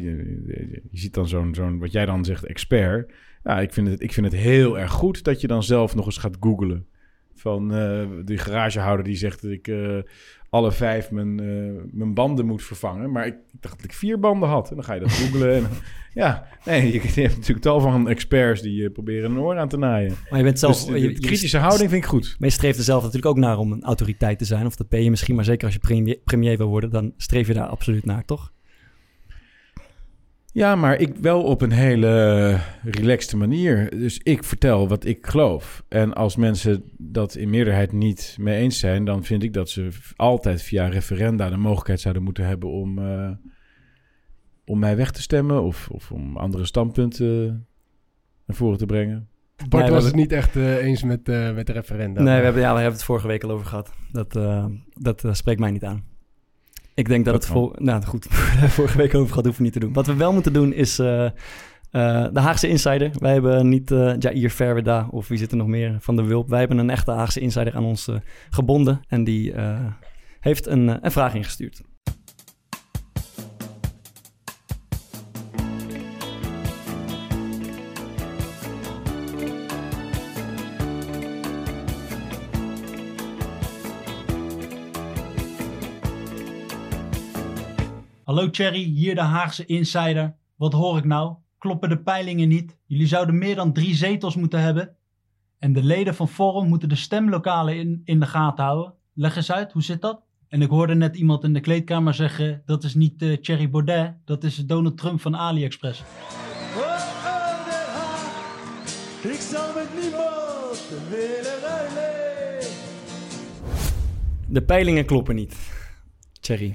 [0.90, 3.12] je ziet dan zo'n, zo'n, wat jij dan zegt, expert.
[3.42, 6.06] Ja, ik vind, het, ik vind het heel erg goed dat je dan zelf nog
[6.06, 6.86] eens gaat googlen.
[7.36, 9.98] Van eh die garagehouder die zegt dat ik eh,
[10.50, 13.10] alle vijf mijn, eh, mijn banden moet vervangen.
[13.12, 14.68] Maar ik, ik dacht dat ik vier banden had.
[14.70, 15.54] En dan ga je dat googlen.
[15.54, 15.66] en,
[16.14, 19.68] ja, nee, je, je hebt natuurlijk tal van experts die eh, proberen een oor aan
[19.68, 20.14] te naaien.
[20.30, 20.84] Maar je bent zelf...
[20.84, 22.36] Dus je- kritische houding vind ik goed.
[22.38, 24.66] Maar je streeft er zelf natuurlijk ook naar om een autoriteit te zijn.
[24.66, 27.46] Of dat ben je misschien, maar zeker als je premier, premier wil worden, dan streef
[27.46, 28.52] je daar absoluut naar, toch?
[30.56, 33.90] Ja, maar ik wel op een hele relaxte manier.
[33.90, 35.84] Dus ik vertel wat ik geloof.
[35.88, 39.88] En als mensen dat in meerderheid niet mee eens zijn, dan vind ik dat ze
[40.16, 43.30] altijd via referenda de mogelijkheid zouden moeten hebben om, eh,
[44.64, 47.46] om mij weg te stemmen of, of om andere standpunten
[48.46, 49.28] naar voren te brengen.
[49.68, 52.22] Bart Nee, was het niet echt eh, eens met, eh met de referenda.
[52.22, 53.92] Nee, we hebben, ja, we hebben het vorige week al over gehad.
[54.12, 56.15] Dat, eh, dat spreekt mij niet aan.
[56.96, 57.62] Ik denk dat Dat het kan.
[57.62, 57.72] vol...
[57.78, 58.26] Nou goed,
[58.76, 59.92] vorige week over gehad, hoeven we niet te doen.
[59.92, 61.32] Wat we wel moeten doen is eh, eh,
[62.32, 63.10] de Haagse Insider.
[63.18, 66.48] Wij hebben niet eh Jair Verweda of wie zit er nog meer van de Wulp.
[66.48, 68.10] Wij hebben een echte Haagse Insider aan ons
[68.50, 69.00] gebonden.
[69.08, 69.54] En die
[70.40, 71.82] heeft een, een vraag ingestuurd.
[88.36, 90.34] Hallo Thierry, hier de Haagse Insider.
[90.56, 91.34] Wat hoor ik nou?
[91.58, 92.76] Kloppen de peilingen niet?
[92.86, 94.96] Jullie zouden meer dan drie zetels moeten hebben.
[95.58, 98.94] En de leden van Forum moeten de stemlokalen in, in de gaten houden.
[99.14, 100.22] Leg eens uit, hoe zit dat?
[100.48, 102.62] En ik hoorde net iemand in de kleedkamer zeggen...
[102.66, 106.02] dat is niet eh, Thierry Baudet, dat is Donald Trump van AliExpress.
[109.22, 111.54] Met niemand willen.
[114.48, 115.56] De peilingen kloppen niet.
[116.40, 116.74] Thierry.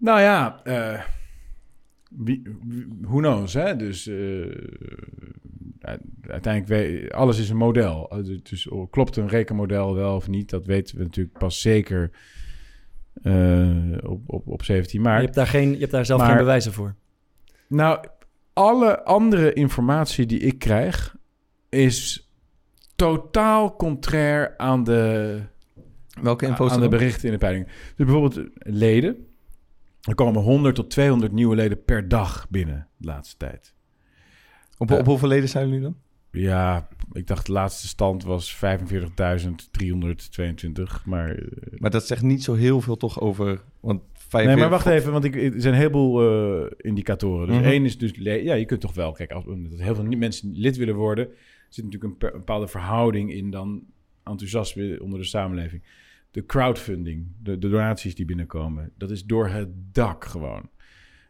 [0.00, 1.00] Nou ja, eh,
[2.10, 3.76] wie, wie- who knows, hè?
[3.76, 4.46] Dus eh,
[6.22, 8.10] uiteindelijk, alles is een model.
[8.10, 10.50] Eh, Dus oh, klopt een rekenmodel wel of niet?
[10.50, 12.10] Dat weten we natuurlijk pas zeker
[13.22, 15.22] eh, op, op, op 17 je, maart.
[15.22, 16.94] hebt daar geen, je hebt daar zelf Maar- geen bewijzen voor.
[17.66, 18.04] Nou,
[18.52, 21.16] alle andere informatie die ik krijg
[21.68, 22.30] is
[22.96, 25.40] totaal contrair aan de,
[26.22, 27.66] Welke info aan de berichten in de peiling.
[27.66, 29.26] Dus bijvoorbeeld leden.
[30.10, 33.74] Er komen 100 tot 200 nieuwe leden per dag binnen de laatste tijd.
[34.78, 35.96] Op, op hoeveel leden zijn jullie dan?
[36.30, 38.58] Ja, ik dacht de laatste stand was 45.322.
[41.04, 41.46] Maar, eh,
[41.78, 43.62] Maar dat zegt niet zo heel veel toch over...
[43.80, 46.22] Want vijf nee, maar wacht even, want ik, er zijn een heleboel
[46.62, 47.46] eh, indicatoren.
[47.46, 47.64] Dus Mhm.
[47.64, 49.44] één is dus, ja, je kunt toch wel, kijk, als
[49.76, 51.28] heel veel mensen lid willen worden,
[51.68, 53.82] zit natuurlijk een, per- een bepaalde verhouding in dan
[54.24, 55.82] enthousiasme onder de samenleving.
[56.30, 60.70] De crowdfunding, de, donaties die binnenkomen, dat is door het dak gewoon.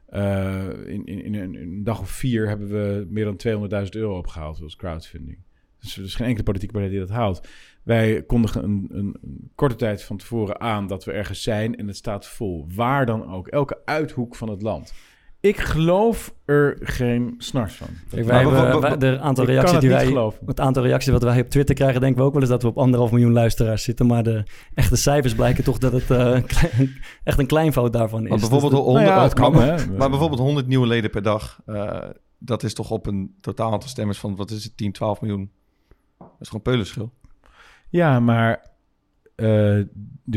[0.06, 4.62] Eh, in, in, in, een, dag of vier hebben we meer dan 200.000 euro opgehaald
[4.62, 5.38] als crowdfunding.
[5.80, 7.48] Dus er is geen enkele politieke partij die dat haalt.
[7.82, 9.16] Wij kondigen een, een
[9.54, 12.66] korte tijd van tevoren aan dat we ergens zijn en het staat vol.
[12.74, 13.48] Waar dan ook.
[13.48, 14.92] Elke uithoek van het land.
[15.40, 17.86] Ik geloof er geen snars van.
[18.10, 20.46] Kijk, wij hebben, de aantal reacties het die wij geloven.
[20.46, 22.68] Het aantal reacties wat wij op Twitter krijgen, denken we ook wel eens dat we
[22.68, 24.06] op anderhalf miljoen luisteraars zitten.
[24.06, 24.42] Maar de
[24.74, 28.28] echte cijfers blijken toch dat het eh, een klein- echt een kleinvoud daarvan is.
[28.28, 29.86] Want bijvoorbeeld Dus 100, Nou ja, het kan, maar, hè.
[29.96, 31.60] maar bijvoorbeeld 100 nieuwe leden per dag.
[31.66, 31.98] eh,
[32.38, 35.50] dat is toch op een totaal aantal stemmers van, wat is het, 10, 12 miljoen.
[36.18, 37.12] Dat is gewoon peulenschil.
[37.88, 38.70] Ja, maar
[39.34, 39.86] eh, er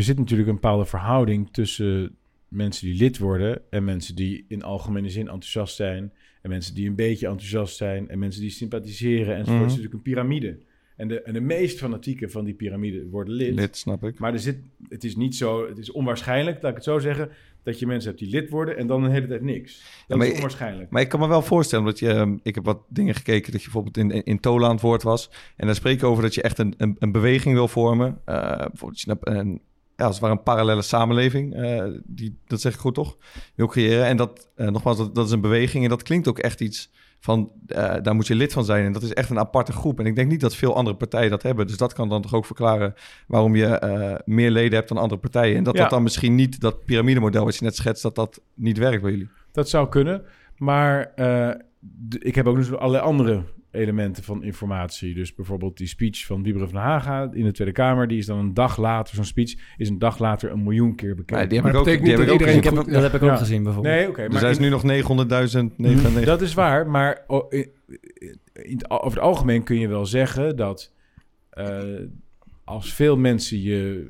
[0.04, 2.16] zit natuurlijk een bepaalde verhouding tussen
[2.54, 6.12] mensen die lid worden en mensen die in algemene zin enthousiast zijn
[6.42, 9.48] en mensen die een beetje enthousiast zijn en mensen die sympathiseren enzovoort.
[9.48, 9.62] Mhm.
[9.62, 10.58] Het is natuurlijk een piramide.
[10.98, 13.56] En de, en de meest fanatieke van die piramide worden lid.
[13.56, 14.20] Lid, snap ik.
[14.20, 14.58] Maar er zit,
[14.89, 17.30] het is niet zo, het is onwaarschijnlijk, laat ik het zo zeggen,
[17.63, 19.84] dat je mensen hebt die lid worden en dan een hele tijd niks.
[20.08, 20.89] Dat is ik- onwaarschijnlijk.
[20.89, 22.10] Maar ik kan me wel voorstellen dat je...
[22.10, 25.04] ehm, Ik heb wat dingen gekeken dat je bijvoorbeeld in, in, Tola aan het woord
[25.04, 25.30] was.
[25.56, 28.22] En daar spreek je over dat je echt een, een, een beweging wil vormen.
[28.26, 29.62] Eh, bijvoorbeeld je een,
[30.04, 31.56] ja, als het ware een parallele samenleving.
[31.56, 33.18] eh, die, dat zeg ik goed toch?
[33.56, 34.06] Wil creëren.
[34.06, 35.84] En dat, eh, nogmaals, dat, dat is een beweging.
[35.84, 37.52] En dat klinkt ook echt iets van...
[37.68, 38.86] eh, daar moet je lid van zijn.
[38.86, 40.00] En dat is echt een aparte groep.
[40.00, 41.68] En ik denk niet dat veel andere partijen dat hebben.
[41.68, 42.94] Dus dat kan dan toch ook verklaren...
[43.28, 45.58] waarom je meer leden hebt dan andere partijen.
[45.58, 45.82] En dat Ja.
[45.82, 46.60] dat dan misschien niet...
[46.60, 48.04] dat piramidemodel wat je net schetst...
[48.04, 49.30] dat dat niet werkt bij jullie.
[49.52, 50.24] Dat zou kunnen,
[50.58, 51.13] maar
[52.20, 55.14] ik heb ook dus allerlei andere elementen van informatie.
[55.14, 58.38] Dus bijvoorbeeld die speech van Wieber van Haga in de Tweede Kamer, die is dan
[58.38, 61.36] een dag later, zo'n speech is een dag later een miljoen keer bekeken.
[61.38, 62.58] Nee, die heb Maar ik ook, dat die betekent heb ik ook gezien.
[62.58, 63.36] Ik heb, dat heb ik ook ja.
[63.38, 63.96] gezien bijvoorbeeld.
[63.96, 66.24] Nee, oké, Dus maar hij is in- nu nog 900.099.
[66.26, 67.24] Dat is waar, maar
[68.88, 70.94] over het algemeen kun je wel zeggen dat
[71.50, 71.80] eh,
[72.64, 74.10] als veel mensen je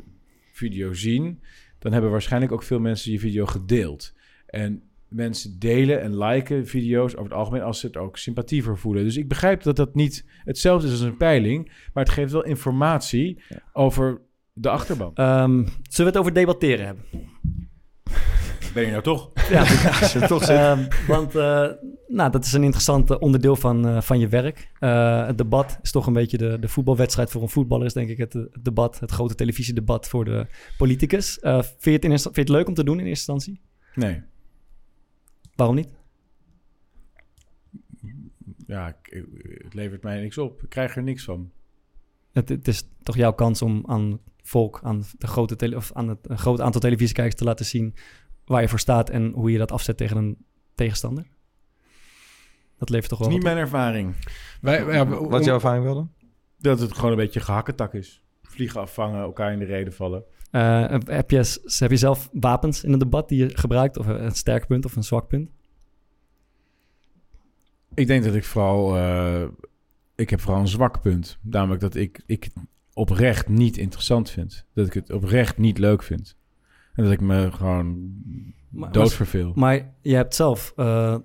[0.51, 1.39] video zien,
[1.79, 4.13] dan hebben waarschijnlijk ook veel mensen je video gedeeld.
[4.45, 4.81] En
[5.13, 9.03] mensen delen en liken video's over het algemeen als ze het ook sympathie voor voelen.
[9.03, 12.45] Dus ik begrijp dat dat niet hetzelfde is als een peiling, maar het geeft wel
[12.45, 14.21] informatie over
[14.53, 15.11] de achterban.
[15.15, 15.55] Ehm,
[15.89, 17.05] zullen we het over debatteren hebben?
[18.73, 19.31] Ben je nou toch?
[19.49, 19.59] Ja,
[20.01, 20.79] Als je toch zegt.
[20.79, 21.69] Ehm, want eh,
[22.07, 24.71] nou, dat is een interessant eh, onderdeel van, eh, van je werk.
[25.27, 28.17] Het debat is toch een beetje de, de voetbalwedstrijd voor een voetballer, is denk ik
[28.17, 30.47] het, het debat, het grote televisiedebat voor de
[30.77, 31.37] politicus.
[31.41, 33.61] Vind, je het in vind je het leuk om te doen in eerste instantie?
[33.95, 34.21] Nee.
[35.55, 35.89] Waarom niet?
[38.67, 38.97] Ja,
[39.63, 40.63] het levert mij niks op.
[40.63, 41.51] Ik krijg er niks van.
[42.31, 46.07] Het, het is toch jouw kans om aan volk, aan, de grote tele, of aan
[46.07, 47.95] het een groot aantal televisiekijkers te laten zien
[48.45, 50.37] waar je voor staat en hoe je dat afzet tegen een
[50.75, 51.25] tegenstander?
[52.77, 54.15] Dat levert toch Het wel is niet mijn ervaring.
[54.61, 56.11] Wij, Wat is jouw ervaring wel dan?
[56.57, 58.23] Dat het gewoon een beetje gehakketak is.
[58.41, 60.23] Vliegen afvangen, elkaar in de reden vallen.
[60.53, 63.97] Eh, heb, je, s- heb je zelf wapens in het debat die je gebruikt?
[63.97, 65.49] Of een sterk punt of een zwak punt?
[67.93, 68.97] Ik denk dat ik vooral...
[68.97, 69.43] eh,
[70.15, 71.37] ik heb vooral een zwak punt.
[71.41, 72.53] Namelijk dat ik, ik het
[72.93, 74.65] oprecht niet interessant vind.
[74.73, 76.35] Dat ik het oprecht niet leuk vind.
[76.93, 78.13] En dat ik me gewoon
[78.69, 79.51] Maar- doodverveel.
[79.55, 81.17] Maar je hebt zelf, eh,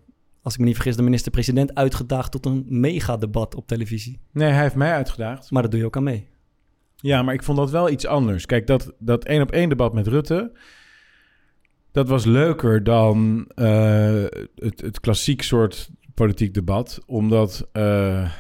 [0.43, 4.19] als ik me niet vergis, de minister-president uitgedaagd tot een megadebat op televisie.
[4.33, 5.51] Nee, hij heeft mij uitgedaagd.
[5.51, 6.29] Maar daar doe je ook aan mee.
[7.01, 8.47] Ja, maar ik vond dat wel iets anders.
[8.47, 10.53] Kijk, dat, dat één op één debat met Rutte...
[11.93, 17.03] dat was leuker dan eh, het, het klassiek soort politiek debat.
[17.07, 18.31] Omdat eh,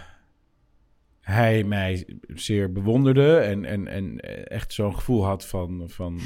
[1.20, 3.36] hij mij zeer bewonderde...
[3.36, 5.84] en, en, en echt zo'n gevoel had van...
[5.86, 6.20] van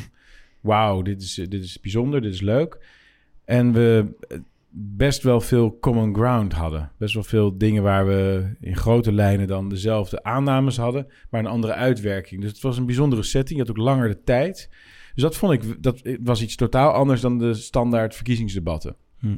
[0.61, 2.79] wauw, dit is, dit is bijzonder, dit is leuk.
[3.45, 4.16] En we
[4.75, 6.93] best wel veel common ground hadden.
[6.99, 11.47] Best wel veel dingen waar we in grote lijnen dan dezelfde aannames hadden, maar een
[11.47, 12.41] andere uitwerking.
[12.41, 13.59] Dus het was een bijzondere setting.
[13.59, 14.69] Je had ook langer de tijd.
[15.15, 18.97] Dus dat vond ik, dat was iets totaal anders dan de standaard verkiezingsdebatten.
[19.19, 19.37] Hm.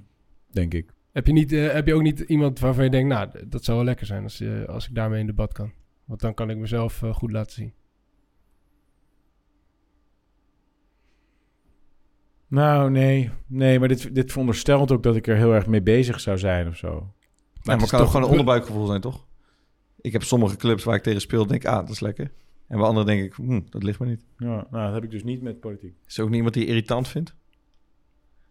[0.50, 0.92] Denk ik.
[1.12, 3.76] Heb je, niet, eh, heb je ook niet iemand waarvan je denkt, nou, dat zou
[3.76, 5.72] wel lekker zijn als, je, als ik daarmee in debat kan?
[6.04, 7.72] Want dan kan ik mezelf eh, goed laten zien.
[12.48, 13.30] Nou, nee.
[13.46, 16.68] Nee, maar dit, dit veronderstelt ook dat ik er heel erg mee bezig zou zijn
[16.68, 16.88] of zo.
[16.90, 17.02] Maar,
[17.54, 19.26] het maar is het kan ook toch- gewoon een onderbuikgevoel zijn, toch?
[20.00, 22.32] Ik heb sommige clubs waar ik tegen speel, denk ik, ah, dat is lekker.
[22.66, 24.24] En bij anderen denk ik, hm, dat ligt me niet.
[24.38, 25.94] Ja, nou, dat heb ik dus niet met politiek.
[26.06, 27.34] Is er ook niet iemand die je irritant vindt?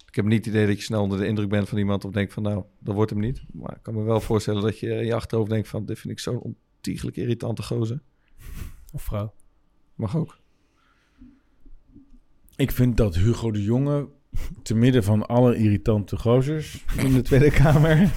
[0.08, 2.12] Ik heb niet het idee dat je snel onder de indruk bent van iemand of
[2.12, 3.44] denkt van, nou, dat wordt hem niet.
[3.54, 6.14] Maar ik kan me wel voorstellen dat je in je achterhoofd denkt van, dit vind
[6.14, 8.02] ik zo'n ontiegelijk irritante gozer.
[8.94, 9.34] Of vrouw.
[9.96, 10.38] Mag ook.
[12.64, 14.08] Ik vind dat Hugo de Jonge,
[14.62, 17.98] te midden van alle irritante gozers in de Tweede Kamer...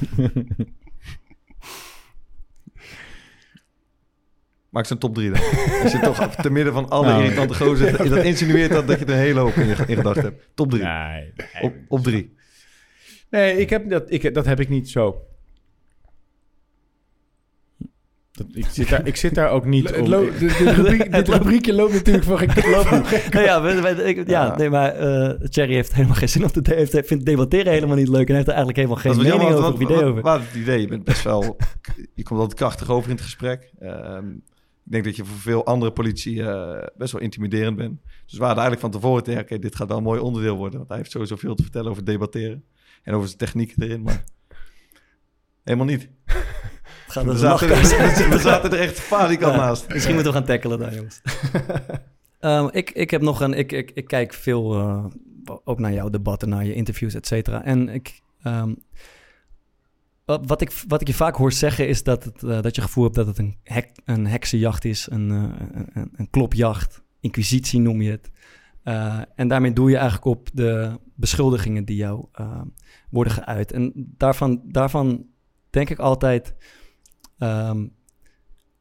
[4.69, 5.41] Maak zijn top drie dan.
[5.83, 7.23] Als je toch te midden van alle Nou.
[7.23, 10.23] irritante gozer, dat insinueert dat, dat je er een hele hoop in, je, in gedacht
[10.23, 10.49] hebt.
[10.55, 10.83] Top drie.
[10.83, 12.37] Nee, nee, Op, op drie.
[13.31, 15.26] Nee, ik heb dat, ik, dat heb ik niet zo.
[18.37, 20.09] Dat, ik, zit daar, ik zit daar ook niet Het om.
[20.09, 22.71] lo- dit, dit, rubriek, dit rubriekje loopt natuurlijk van geen
[23.31, 24.57] Nou ja, we- we- ik- ja, Ja.
[24.57, 27.97] nee, maar eh Thierry heeft helemaal geen zin om te de- heeft, vindt debatteren helemaal
[27.97, 30.23] niet leuk en heeft er eigenlijk helemaal geen mening jammer, over of want- idee over.
[30.23, 31.57] Wat het idee, je bent best wel...
[32.15, 33.71] je komt altijd krachtig over in het gesprek.
[33.79, 34.29] Ehm,
[34.85, 38.01] ik denk dat je voor veel andere politie eh, best wel intimiderend bent.
[38.27, 39.41] Dus we hadden eigenlijk van tevoren tegen...
[39.43, 40.77] oké, dit gaat wel een mooi onderdeel worden.
[40.79, 42.65] Want hij heeft sowieso veel te vertellen over debatteren.
[43.03, 44.25] En over zijn technieken erin, maar...
[45.65, 46.09] Helemaal niet.
[47.07, 49.89] Het gaat We zaten, er, we zaten er echt falikant Ja, naast.
[49.89, 51.21] Misschien moeten we gaan tackelen daar, jongens.
[52.41, 53.55] Ehm, ik, ik heb nog een...
[53.55, 55.05] Ik, ik, ik kijk veel eh,
[55.65, 57.65] ook naar jouw debatten, naar je interviews, et cetera.
[57.65, 58.21] En ik...
[58.43, 58.73] ehm,
[60.25, 63.05] Wat, ik, wat ik je vaak hoor zeggen is dat, het, eh, dat je gevoel
[63.05, 68.03] hebt dat het een, hek, een heksenjacht is, een, eh, een, een, klopjacht, inquisitie noem
[68.03, 68.31] je het.
[68.83, 72.27] Eh, en daarmee doe je eigenlijk op de beschuldigingen die jou
[73.11, 73.73] worden geuit.
[73.73, 75.27] En daarvan, daarvan
[75.71, 76.55] denk ik altijd,
[77.39, 77.87] ehm,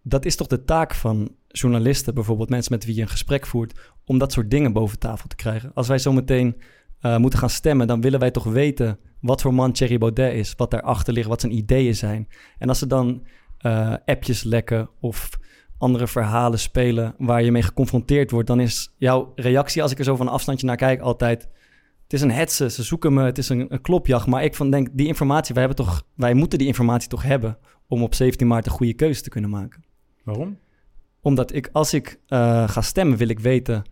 [0.01, 3.93] dat is toch de taak van journalisten, bijvoorbeeld mensen met wie je een gesprek voert,
[4.05, 5.71] om dat soort dingen boven tafel te krijgen.
[5.73, 6.61] Als wij zometeen
[6.99, 10.53] eh moeten gaan stemmen, dan willen wij toch weten wat voor man Thierry Baudet is,
[10.57, 12.27] wat daarachter ligt, wat zijn ideeën zijn.
[12.57, 13.23] En als er dan
[13.57, 15.29] eh, appjes lekken of
[15.77, 20.03] andere verhalen spelen waar je mee geconfronteerd wordt, dan is jouw reactie, als ik er
[20.03, 21.47] zo van een afstandje naar kijk, altijd:
[22.03, 24.27] het is een hetze, ze zoeken me, het is een, een klopjacht.
[24.27, 27.57] Maar ik van denk, die informatie, wij, hebben toch, wij moeten die informatie toch hebben
[27.87, 29.83] om op 17 maart een goede keuze te kunnen maken.
[30.23, 30.59] Waarom?
[31.21, 33.83] Omdat ik, als ik eh, ga stemmen, wil ik weten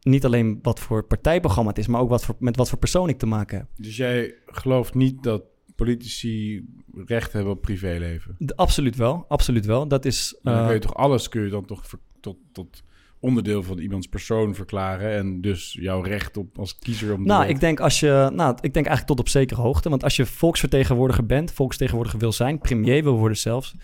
[0.00, 3.08] niet alleen wat voor partijprogramma het is, maar ook wat voor, met wat voor persoon
[3.08, 3.66] ik te maken heb.
[3.76, 5.42] Dus jij gelooft niet dat
[5.74, 8.34] politici recht hebben op privéleven?
[8.38, 9.88] De- absoluut wel, absoluut wel.
[9.88, 10.38] Dat is...
[10.42, 11.84] Maar dan eh, kun je toch alles kun je dan toch
[12.20, 12.82] tot, tot
[13.22, 17.24] onderdeel van iemands persoon verklaren en dus jouw recht op als kiezer om.
[17.24, 19.88] Nou, ik denk als je, nou, ik denk eigenlijk tot op zekere hoogte.
[19.88, 23.74] Want als je volksvertegenwoordiger bent, volksvertegenwoordiger wil zijn, premier wil worden zelfs,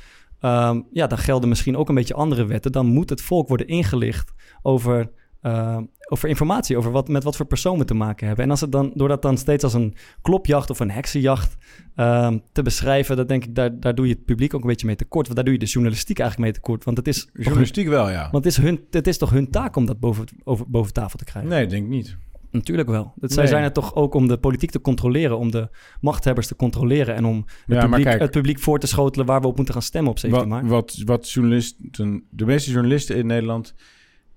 [0.41, 2.73] ehm, ja, dan gelden misschien ook een beetje andere wetten.
[2.73, 7.47] Dan moet het volk worden ingelicht over, eh, over informatie, over wat, met wat voor
[7.47, 8.45] persoon we te maken hebben.
[8.45, 11.57] En als het dan, door dat dan steeds als een klopjacht of een heksenjacht
[11.95, 14.87] ehm, te beschrijven, dan denk ik, daar, daar doe je het publiek ook een beetje
[14.87, 15.25] mee tekort.
[15.25, 16.85] Want daar doe je de journalistiek eigenlijk mee tekort.
[16.85, 18.21] Want het is, hun, journalistiek wel, ja.
[18.31, 21.19] want het is, hun, het is toch hun taak om dat boven, over, boven tafel
[21.19, 21.51] te krijgen.
[21.51, 22.17] Nee, denk ik niet.
[22.51, 23.13] Natuurlijk wel.
[23.17, 23.53] Dat, zij Nee.
[23.53, 25.69] zijn er toch ook om de politiek te controleren, om de
[26.01, 29.41] machthebbers te controleren en om het, Ja, publiek, kijk- het publiek voor te schotelen waar
[29.41, 30.71] we op moeten gaan stemmen op 17 Wat, maart.
[30.71, 33.75] wat, wat journalisten, de meeste journalisten in Nederland,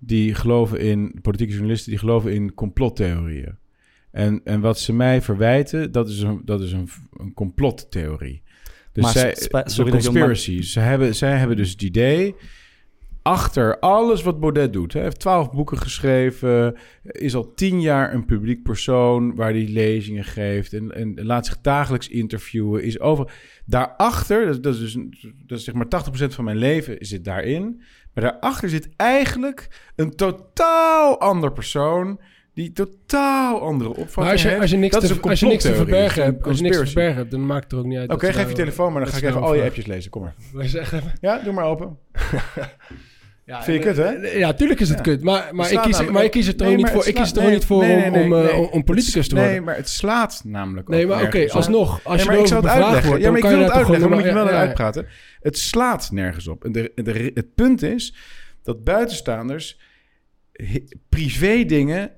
[0.03, 3.57] die geloven in, politieke journalisten, die geloven in complottheorieën.
[4.11, 8.41] En, en wat ze mij verwijten, dat is een, dat is een, een complottheorie.
[8.91, 9.35] Dus Maar zij,
[9.65, 10.61] sorry conspiracy.
[10.61, 12.35] Ze hebben, zij hebben dus het idee,
[13.21, 14.93] achter alles wat Baudet doet.
[14.93, 20.23] Hij heeft twaalf boeken geschreven, is al tien jaar een publiek persoon waar hij lezingen
[20.23, 22.83] geeft en, en laat zich dagelijks interviewen.
[22.83, 23.33] Is over,
[23.65, 24.97] daarachter, dat, dat is dus
[25.45, 25.87] dat is zeg maar
[26.21, 27.81] 80% van mijn leven zit daarin.
[28.13, 32.19] Maar daarachter zit eigenlijk een totaal ander persoon
[32.53, 34.61] die totaal andere opvatting Maar als je, heeft.
[34.61, 36.63] als je niks, Dat te, een als je niks te complottheorie, verbergen hebt, als je
[36.63, 38.11] niks te verbergen hebt, dan maakt het er ook niet uit.
[38.11, 40.11] Oké, geef je telefoon, maar dan ga ik even al je appjes lezen.
[40.11, 40.33] Kom maar.
[40.53, 41.03] Wil je zeggen?
[41.21, 41.97] Ja, doe maar open.
[43.45, 44.09] Ja, Vind je kut, hè?
[44.37, 45.03] Ja, tuurlijk is het Ja.
[45.03, 45.21] kut.
[45.23, 46.99] Maar, maar, Het ik kies, namelijk- maar ik kies er toch Nee, niet maar voor,
[47.05, 48.57] het ik kies er slaat- toch niet voor nee, nee, om, nee, om, nee, eh,
[48.57, 48.69] nee.
[48.71, 49.51] om politicus te worden.
[49.53, 52.57] Nee, maar het slaat namelijk Nee, maar oké, alsnog, als Nee, je maar ik zal
[52.61, 53.07] het uitleggen.
[53.07, 53.91] wordt, Ja, maar ik wil het uitleggen.
[53.91, 54.17] Dan gewoon...
[54.17, 55.07] moet je wel uitpraten.
[55.41, 56.63] Het slaat nergens op.
[56.65, 58.15] En de, de, het punt is
[58.63, 59.79] dat buitenstaanders
[61.09, 62.11] privé dingen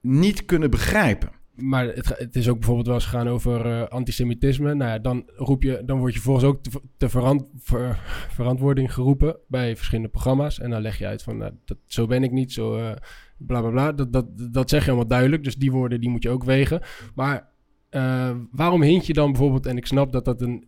[0.00, 1.30] niet kunnen begrijpen.
[1.56, 4.74] Maar het, het is ook bijvoorbeeld wel eens gegaan over eh, antisemitisme.
[4.74, 7.98] Nou ja, dan, roep je, dan word je volgens ook te, te verant- ver-
[8.30, 10.60] verantwoording geroepen bij verschillende programma's.
[10.60, 12.90] En dan leg je uit van, nou, dat, zo ben ik niet, zo eh
[13.38, 13.92] bla bla bla.
[13.92, 16.80] Dat, dat, dat zeg je allemaal duidelijk, dus die woorden die moet je ook wegen.
[17.14, 17.48] Maar
[17.88, 20.64] eh, waarom hint je dan bijvoorbeeld, en ik snap dat dat een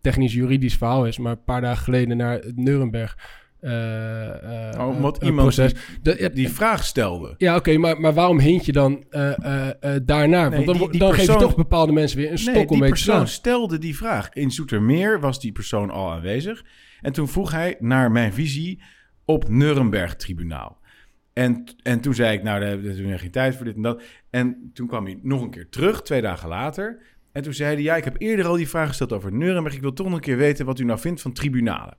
[0.00, 3.18] technisch-juridisch verhaal is, maar een paar dagen geleden naar het Nuremberg
[3.60, 5.74] Oh, omdat eh, iemand proces.
[6.02, 7.34] Dat- ja, Die vraag stelde.
[7.38, 10.02] ja, oké, maar, maar waarom hint je dan eh, eh, eh?
[10.06, 12.54] Nee, Want dan, die- die dan geef je persoon- toch bepaalde mensen weer een stok
[12.54, 13.28] Nee, om die mee te persoon slaan.
[13.28, 14.28] stelde die vraag.
[14.32, 16.64] In Zoetermeer was die persoon al aanwezig.
[17.00, 18.82] En toen vroeg hij naar mijn visie
[19.24, 20.80] op Nuremberg-tribunaal.
[21.32, 24.02] En, en toen zei ik, nou, daar hebben we geen tijd voor dit en dat.
[24.30, 27.02] En toen kwam hij nog een keer terug, twee dagen later.
[27.32, 29.74] En toen zei hij, ja, ik heb eerder al die vraag gesteld over Nuremberg.
[29.74, 31.96] Ik wil toch nog een keer weten wat u nou vindt van tribunalen.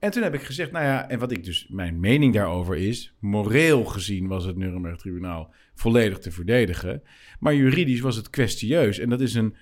[0.00, 3.14] En toen heb ik gezegd, nou ja, en wat ik dus, mijn mening daarover is,
[3.18, 7.02] moreel gezien was het Nuremberg-tribunaal volledig te verdedigen.
[7.38, 8.98] Maar juridisch was het kwestieus.
[8.98, 9.54] En dat is een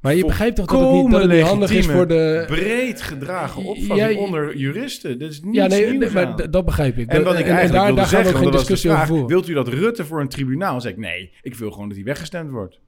[0.00, 2.44] Maar je begrijpt toch dat het niet, dat het niet handig is voor de...
[2.46, 5.18] breed gedragen opvatting Ja, onder juristen.
[5.18, 7.08] Dat is niet Ja, nee, maar dat begrijp ik.
[7.08, 9.26] En wat ik en, eigenlijk daar, wilde daar gaan we geen discussie over voeren.
[9.26, 10.80] wilt u dat Rutte voor een tribunaal?
[10.80, 12.80] zeg ik, nee, ik wil gewoon dat hij weggestemd wordt.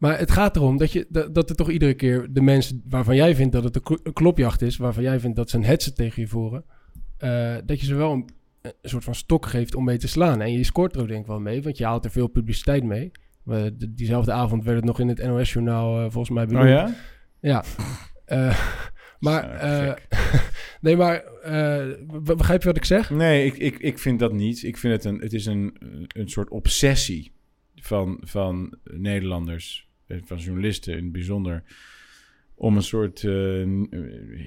[0.00, 3.16] Maar het gaat erom dat, je, dat, dat er toch iedere keer de mensen waarvan
[3.16, 5.64] jij vindt dat het een klo- een klopjacht is, waarvan jij vindt dat ze een
[5.64, 6.64] hetze tegen je voeren,
[7.18, 8.28] eh, dat je ze wel een,
[8.62, 10.40] een soort van stok geeft om mee te slaan.
[10.40, 12.84] En je scoort er ook denk ik wel mee, want je haalt er veel publiciteit
[12.84, 13.10] mee.
[13.44, 16.64] De- diezelfde avond werd het nog in het NOS-journaal eh, volgens mij benoemd.
[16.64, 16.94] Oh ja?
[17.40, 17.64] Ja.
[18.24, 18.58] Eh,
[19.18, 19.44] maar,
[20.80, 21.24] nee, maar
[22.22, 23.10] be- begrijp je wat ik zeg?
[23.10, 24.62] Nee, ik, ik, ik vind dat niet.
[24.62, 25.76] Ik vind het een, het is een,
[26.08, 27.32] een soort obsessie
[27.74, 29.88] van, van Nederlanders,
[30.24, 31.62] van journalisten in het bijzonder,
[32.54, 33.68] om een soort eh, eh,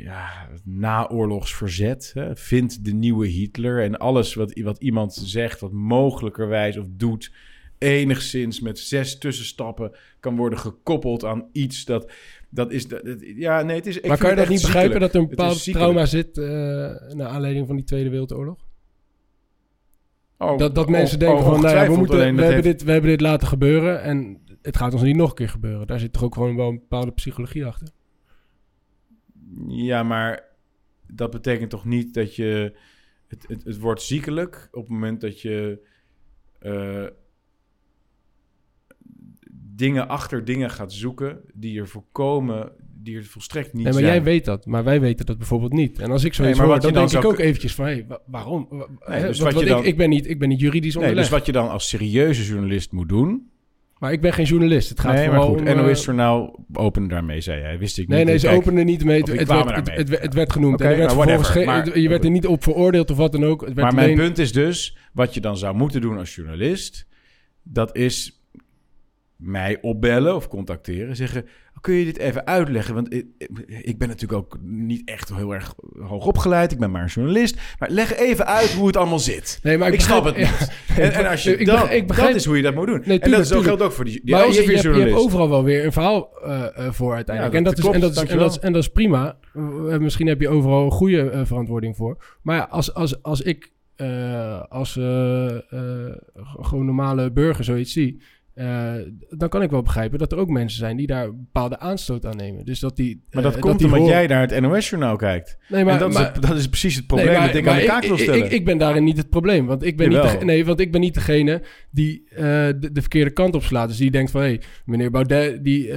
[0.04, 2.12] ja, naoorlogsverzet.
[2.14, 2.36] Hè?
[2.36, 7.32] Vind de nieuwe Hitler en alles wat, wat iemand zegt, wat mogelijkerwijs of doet,
[7.78, 12.12] enigszins met zes tussenstappen kan worden gekoppeld aan iets dat
[12.50, 12.88] dat is...
[12.88, 13.02] Dat,
[13.36, 14.02] ja, nee, het is...
[14.02, 16.46] maar kan je dat niet begrijpen dat er een bepaald trauma zit eh
[17.14, 18.58] naar aanleiding van die Tweede Wereldoorlog?
[20.38, 22.64] Oh, dat dat oh, mensen oh, denken van, nou ja, we, moeten, we, hebben heeft-
[22.64, 25.88] dit, we hebben dit laten gebeuren en het gaat ons niet nog een keer gebeuren.
[25.88, 27.88] Daar zit toch ook gewoon wel een bepaalde psychologie achter.
[29.68, 30.44] Ja, maar
[31.08, 32.76] dat betekent toch niet dat je...
[33.28, 35.80] Het, het, het wordt ziekelijk op het moment dat je...
[36.60, 37.06] eh,
[39.76, 44.14] dingen achter dingen gaat zoeken die er voorkomen, die er volstrekt niet Nee, maar zijn.
[44.14, 46.00] jij weet dat, maar wij weten dat bijvoorbeeld niet.
[46.00, 48.68] En als ik zoiets Nee, maar hoor, dan denk ik ook eventjes van, wa- waarom?
[49.08, 51.30] Nee, dus wat je dan- ik, ik, ben niet, ik ben niet juridisch Nee, onderlegd.
[51.30, 53.52] dus wat je dan als serieuze journalist moet doen...
[54.04, 54.90] Maar ik ben geen journalist.
[54.90, 55.68] Het gaat nee, maar goed, om...
[55.68, 57.78] eh, NOS-journaal opende daarmee, zei jij.
[57.78, 58.26] Wist ik Nee, niet.
[58.28, 59.20] nee, Ik ze openden niet mee.
[59.20, 60.80] Het, werd, het, werd genoemd.
[60.80, 63.62] Werd nou, whatever, maar- je werd er niet op veroordeeld of wat dan ook.
[63.62, 66.36] Het werd Maar mijn alleen- punt is dus, wat je dan zou moeten doen als
[66.36, 67.08] journalist,
[67.64, 68.43] dat is
[69.36, 71.16] mij opbellen of contacteren.
[71.16, 71.46] Zeggen,
[71.82, 72.94] kun je dit even uitleggen?
[72.94, 73.26] Want ik,
[73.82, 76.72] ik ben natuurlijk ook niet echt heel erg hoog opgeleid.
[76.72, 77.58] Ik ben maar een journalist.
[77.80, 79.60] Maar leg even uit hoe het allemaal zit.
[79.64, 80.72] Nee, maar ik, snap het niet.
[80.98, 82.88] En, en als je Ik dan, begrijp- ik begrijp- dat is hoe je dat moet
[82.88, 83.02] doen.
[83.06, 85.14] Nee, en dat tuurlijk, geldt ook voor die, die Maar je, je, hebt, je hebt
[85.14, 87.54] overal wel weer een verhaal eh, eh, voor uiteindelijk.
[87.54, 88.62] Ja, en, dat is, en, dat is, en, dat is, dankjewel.
[88.62, 89.38] en dat is prima.
[89.54, 92.18] Eh, misschien heb je overal een goede verantwoording voor.
[92.42, 93.72] Maar ja, als, als, als ik
[94.70, 94.92] als
[96.62, 98.22] gewoon normale burger zoiets zie...
[98.54, 98.94] eh,
[99.30, 102.36] dan kan ik wel begrijpen dat er ook mensen zijn die daar bepaalde aanstoot aan
[102.38, 102.66] nemen.
[102.66, 103.24] Dus dat die.
[103.32, 105.58] Maar dat eh, komt omdat jij naar het NOS-journaal kijkt.
[105.70, 107.68] Nee, maar, en dat, is het- dat is precies het probleem Nee, maar- dat ik
[107.68, 108.46] aan de kaak wil stellen.
[108.46, 109.66] Ik, ik ben daarin niet het probleem.
[109.66, 112.42] Want ik ben, niet, de, nee, want ik ben niet degene die eh,
[112.80, 113.88] de, de verkeerde kant op slaat.
[113.88, 114.42] Dus die denkt van...
[114.42, 115.94] hé, hey, meneer Baudet die,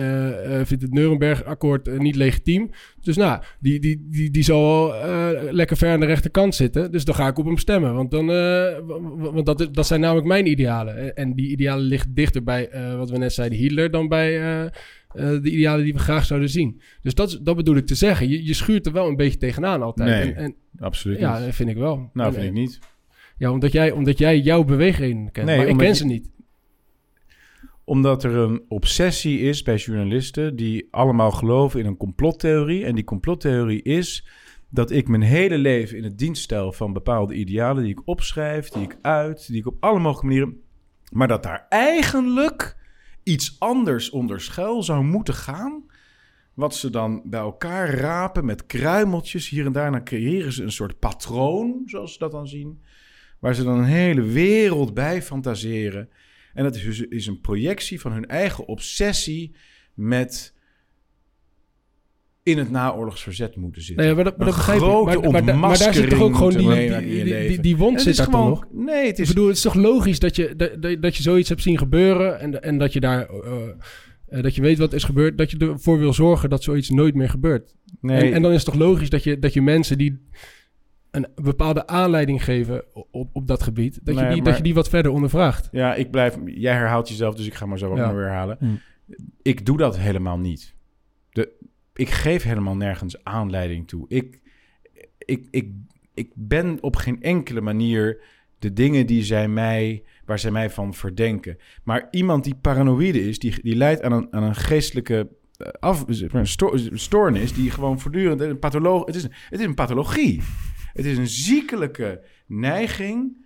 [0.65, 2.71] vindt het Nuremberg-akkoord eh, niet legitiem.
[3.07, 6.93] Dus nou, die, die, die, die zal eh, lekker ver aan de rechterkant zitten.
[6.93, 7.95] Dus dan ga ik op hem stemmen.
[7.95, 8.79] Want, dan, eh,
[9.33, 11.17] want dat, dat zijn namelijk mijn idealen.
[11.17, 13.91] En- die idealen liggen dichter bij, eh, wat we net zeiden, Hitler...
[13.91, 14.31] dan bij...
[15.15, 16.81] de idealen die we graag zouden zien.
[17.03, 18.29] Dus dat, dat bedoel ik te zeggen.
[18.29, 20.09] Je, je schuurt er wel een beetje tegenaan altijd.
[20.25, 20.35] Nee.
[20.35, 22.11] En, en, Absoluut ja, dat vind ik wel.
[22.13, 22.79] Nou, En, vind ik niet.
[23.39, 25.47] Ja, omdat jij, omdat jij jouw beweegredenen kent.
[25.47, 26.31] Nee, maar ik ken je- ze niet.
[27.87, 32.85] Omdat er een obsessie is bij journalisten die allemaal geloven in een complottheorie.
[32.85, 34.27] En die complottheorie is
[34.71, 38.69] dat ik mijn hele leven in het dienst stel van bepaalde idealen die ik opschrijf,
[38.69, 40.61] die ik uit, die ik op alle mogelijke manieren.
[41.11, 42.77] Maar dat daar eigenlijk
[43.23, 45.85] iets anders onder schuil zou moeten gaan.
[46.55, 50.03] Wat ze dan bij elkaar rapen met kruimeltjes hier en daar.
[50.03, 52.83] Creëren ze een soort patroon, zoals ze dat dan zien.
[53.41, 56.09] Waar ze dan een hele wereld bij fantaseren.
[56.57, 59.55] En dat is, dus- is een projectie van hun eigen obsessie
[59.95, 60.55] met
[62.43, 64.05] in het naoorlogsverzet moeten zitten.
[64.07, 64.85] Nee, maar dat, maar dat begrijp ik.
[65.23, 68.17] Maar, maar, da- maar daar zit toch ook gewoon die, die, die, die, wond zit
[68.17, 68.67] daar toch gewoon, nog?
[68.73, 69.29] Nee, het Ik is...
[69.29, 72.41] bedoel, het is toch logisch dat je, dat, dat, dat je zoiets hebt zien gebeuren...
[72.41, 73.29] en, en dat je daar...
[73.29, 73.69] eh,
[74.27, 77.15] eh, dat je weet wat is gebeurd, dat je ervoor wil zorgen dat zoiets nooit
[77.15, 77.75] meer gebeurt.
[78.01, 80.19] nee, En, en dan is het toch logisch dat je, dat je mensen die
[81.17, 84.63] een bepaalde aanleiding geven op, op dat gebied, dat, Nee, je die, maar- dat je
[84.63, 85.69] die wat verder ondervraagt.
[85.73, 86.39] Ja, ik blijf...
[86.45, 88.07] Jij herhaalt jezelf, dus ik ga maar zo ook Ja.
[88.07, 88.57] maar weer herhalen.
[88.61, 88.67] Hm.
[89.43, 90.75] Ik doe dat helemaal niet.
[91.31, 91.53] De,
[91.95, 94.05] ik geef helemaal nergens aanleiding toe.
[94.09, 94.41] Ik,
[95.19, 95.69] ik, ik,
[96.15, 98.21] ik ben op geen enkele manier
[98.59, 101.57] de dingen die zij mij, waar zij mij van verdenken.
[101.85, 106.05] Maar iemand die paranoïde is, die, die leidt aan een, aan een geestelijke eh, af,
[106.93, 109.07] stoornis, die gewoon voortdurend een patholoog.
[109.07, 110.43] Het is, het is een pathologie.
[110.97, 113.45] Het is een ziekelijke neiging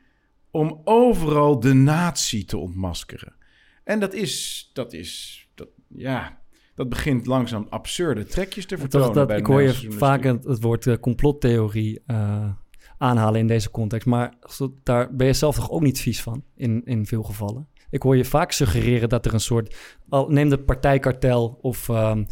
[0.51, 3.34] om overal de natie te ontmaskeren.
[3.84, 6.40] En dat is, dat is, dat, ja,
[6.74, 9.14] dat begint langzaam absurde trekjes te Toch vertonen.
[9.14, 12.51] dat, bij ik hoor je vaak het, het woord eh, complottheorie eh,
[12.98, 14.07] aanhalen in deze context.
[14.07, 14.34] Maar
[14.82, 17.68] daar ben je zelf toch ook niet vies van, in, in veel gevallen.
[17.90, 19.76] Ik hoor je vaak suggereren dat er een soort...
[20.09, 22.24] Al, neem de partijkartel of ehm,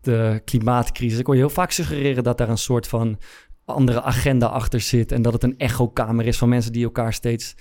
[0.00, 1.18] de klimaatcrisis.
[1.18, 3.18] Ik hoor je heel vaak suggereren dat daar een soort van
[3.66, 5.12] andere agenda achter zit...
[5.12, 7.54] en dat het een echokamer is van mensen die elkaar steeds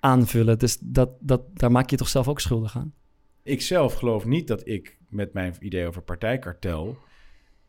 [0.00, 0.58] aanvullen.
[0.58, 2.94] Dus dat, dat, daar maak je toch zelf ook schuldig aan?
[3.42, 6.98] Ik zelf geloof niet dat ik met mijn idee over partijkartel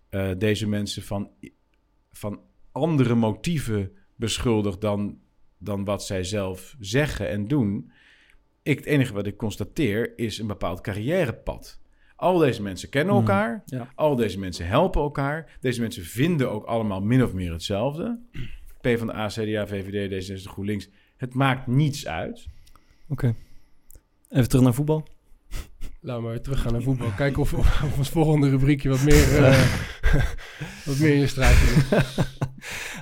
[0.09, 1.29] eh, deze mensen van,
[2.11, 2.41] van
[2.71, 5.19] andere motieven beschuldig dan,
[5.57, 7.91] dan wat zij zelf zeggen en doen.
[8.63, 11.81] Ik, het enige wat ik constateer is een bepaald carrièrepad.
[12.23, 13.63] Al deze mensen kennen Mhm, elkaar.
[13.65, 13.87] ja.
[13.95, 15.57] Al deze mensen helpen elkaar.
[15.59, 18.19] Deze mensen vinden ook allemaal min of meer hetzelfde.
[18.81, 20.89] PvdA, CDA, VVD, D66, GroenLinks.
[21.17, 22.45] Het maakt niets uit.
[23.09, 23.35] Oké.
[24.29, 25.07] Even terug naar voetbal.
[26.01, 27.09] Laten we maar weer teruggaan naar voetbal.
[27.15, 29.63] Kijken of, of ons volgende rubriekje wat meer, eh,
[30.85, 32.17] wat meer in je straatje ligt.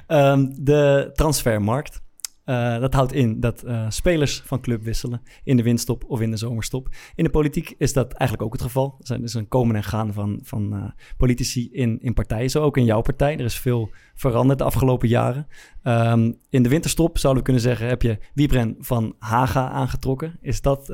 [0.08, 2.01] Ehm, de transfermarkt.
[2.44, 6.32] Eh, dat houdt in dat eh, spelers van club wisselen in de winststop of in
[6.32, 6.90] de zomerstop.
[7.16, 8.98] In de politiek is dat eigenlijk ook het geval.
[9.04, 10.84] Er dus een komen en gaan van, van eh,
[11.18, 12.50] politici in, in partijen.
[12.50, 13.34] Zo ook in jouw partij.
[13.34, 15.48] Er is veel veranderd de afgelopen jaren.
[15.84, 20.38] Ehm, in de winterstop zouden we kunnen zeggen, heb je Wiebren van Haga aangetrokken.
[20.42, 20.86] Is dat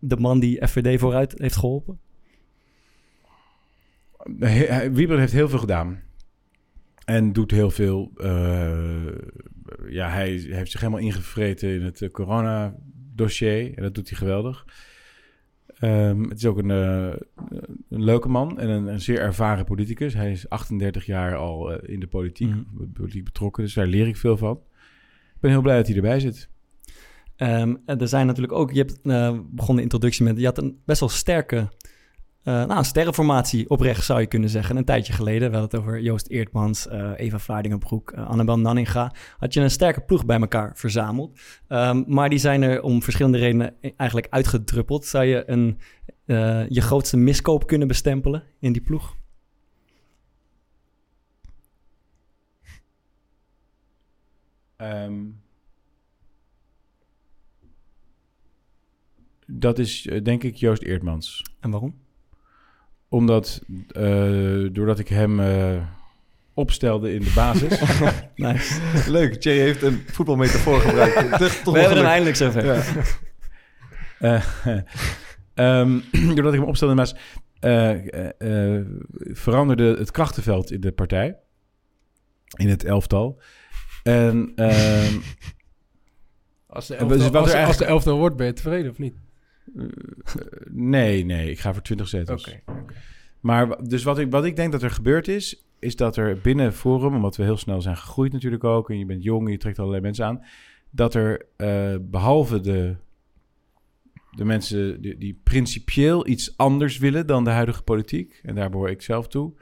[0.00, 1.98] de man die FVD vooruit heeft geholpen?
[4.92, 6.02] Wieber heeft heel veel gedaan.
[7.04, 8.10] En doet heel veel.
[8.16, 9.06] eh,
[9.88, 13.74] ja, hij heeft zich helemaal ingevreten in het eh, corona-dossier.
[13.76, 14.64] En dat doet hij geweldig.
[15.78, 17.12] Ehm, het is ook een, eh,
[17.88, 20.14] een leuke man en een, een zeer ervaren politicus.
[20.14, 22.90] Hij is 38 jaar al in de politiek, Mhm.
[22.92, 23.62] politiek betrokken.
[23.62, 24.60] Dus daar leer ik veel van.
[25.34, 26.48] Ik ben heel blij dat hij erbij zit.
[27.36, 29.02] En er zijn natuurlijk ook, je hebt
[29.54, 31.68] begon de introductie met, je had een best wel sterke,
[32.44, 34.76] eh nou, een sterrenformatie oprecht zou je kunnen zeggen.
[34.76, 39.12] Een tijdje geleden, we hadden het over Joost Eertmans, eh, Eva Vlaardingenbroek, eh, Annabel Nanninga.
[39.38, 41.38] Had je een sterke ploeg bij elkaar verzameld.
[41.68, 45.04] Ehm, maar die zijn er om verschillende redenen eigenlijk uitgedruppeld.
[45.04, 45.78] Zou je een,
[46.68, 49.16] je grootste miskoop kunnen bestempelen in die ploeg?
[54.76, 55.22] Ehm,
[59.46, 61.44] dat is denk ik Joost Eertmans.
[61.60, 62.03] En waarom?
[63.08, 64.02] Omdat, eh,
[64.72, 65.76] doordat ik hem eh,
[66.54, 67.80] opstelde in de basis.
[68.34, 68.80] Nice.
[69.10, 71.30] Leuk, Jay heeft een voetbalmetafoor gebruikt.
[71.38, 72.64] Toch- toch We hebben hem eindelijk zover.
[72.64, 72.82] Ja.
[74.18, 74.42] Eh,
[75.80, 75.98] ehm,
[76.34, 77.18] doordat ik hem opstelde in de basis,
[77.60, 77.90] eh,
[78.38, 78.86] eh, eh,
[79.16, 81.36] veranderde het krachtenveld in de partij.
[82.56, 83.40] In het elftal.
[84.02, 85.14] En ehm,
[86.66, 89.14] Als de dus elftal, als, als de elftal wordt, ben je tevreden of niet?
[89.76, 89.84] Eh,
[90.70, 92.46] nee, nee, ik ga voor 20 zetels.
[92.46, 92.62] Oké.
[93.40, 96.72] Maar dus wat ik, wat ik denk dat er gebeurd is, is dat er binnen
[96.72, 99.78] Forum, omdat we heel snel zijn gegroeid natuurlijk ook, en je bent jong, je trekt
[99.78, 100.44] allerlei mensen aan,
[100.90, 102.96] dat er eh, behalve de,
[104.30, 108.90] de mensen die, die principieel iets anders willen dan de huidige politiek, en daar behoor
[108.90, 109.52] ik zelf toe,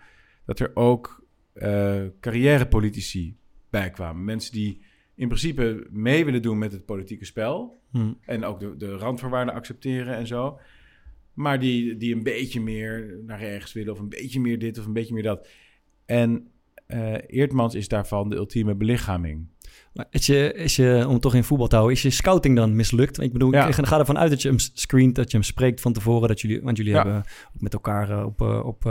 [0.45, 1.21] dat er ook
[1.53, 3.37] eh carrièrepolitici
[3.71, 4.25] bij kwamen.
[4.25, 4.83] Mensen die
[5.23, 8.13] in principe mee willen doen met het politieke spel, Hm.
[8.21, 10.59] en ook de, de randvoorwaarden accepteren en zo.
[11.35, 14.87] Maar die, die een beetje meer naar rechts willen, of een beetje meer dit of
[14.87, 15.49] een beetje meer dat.
[16.07, 16.47] En
[16.87, 19.47] eh Eertmans is daarvan de ultieme belichaming.
[19.95, 22.77] Maar is je, is je, om toch in voetbal te houden, is je scouting dan
[22.77, 23.21] mislukt?
[23.21, 23.67] Ik bedoel, Ja.
[23.69, 26.41] ik ga ervan uit dat je hem screent, dat je hem spreekt van tevoren, dat
[26.41, 27.03] jullie, want jullie Ja.
[27.03, 27.25] hebben
[27.59, 28.85] met elkaar eh, op, eh, op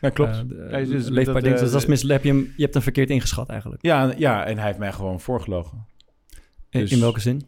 [0.00, 0.48] Ja, klopt.
[0.48, 1.56] dus leefbaar dat, dingen.
[1.56, 3.82] eh, Dus dat is mis, heb je, hem, je hebt hem verkeerd ingeschat eigenlijk.
[3.84, 5.86] ja, ja, en hij heeft mij gewoon voorgelogen.
[6.70, 7.42] In- Dus- In welke zin?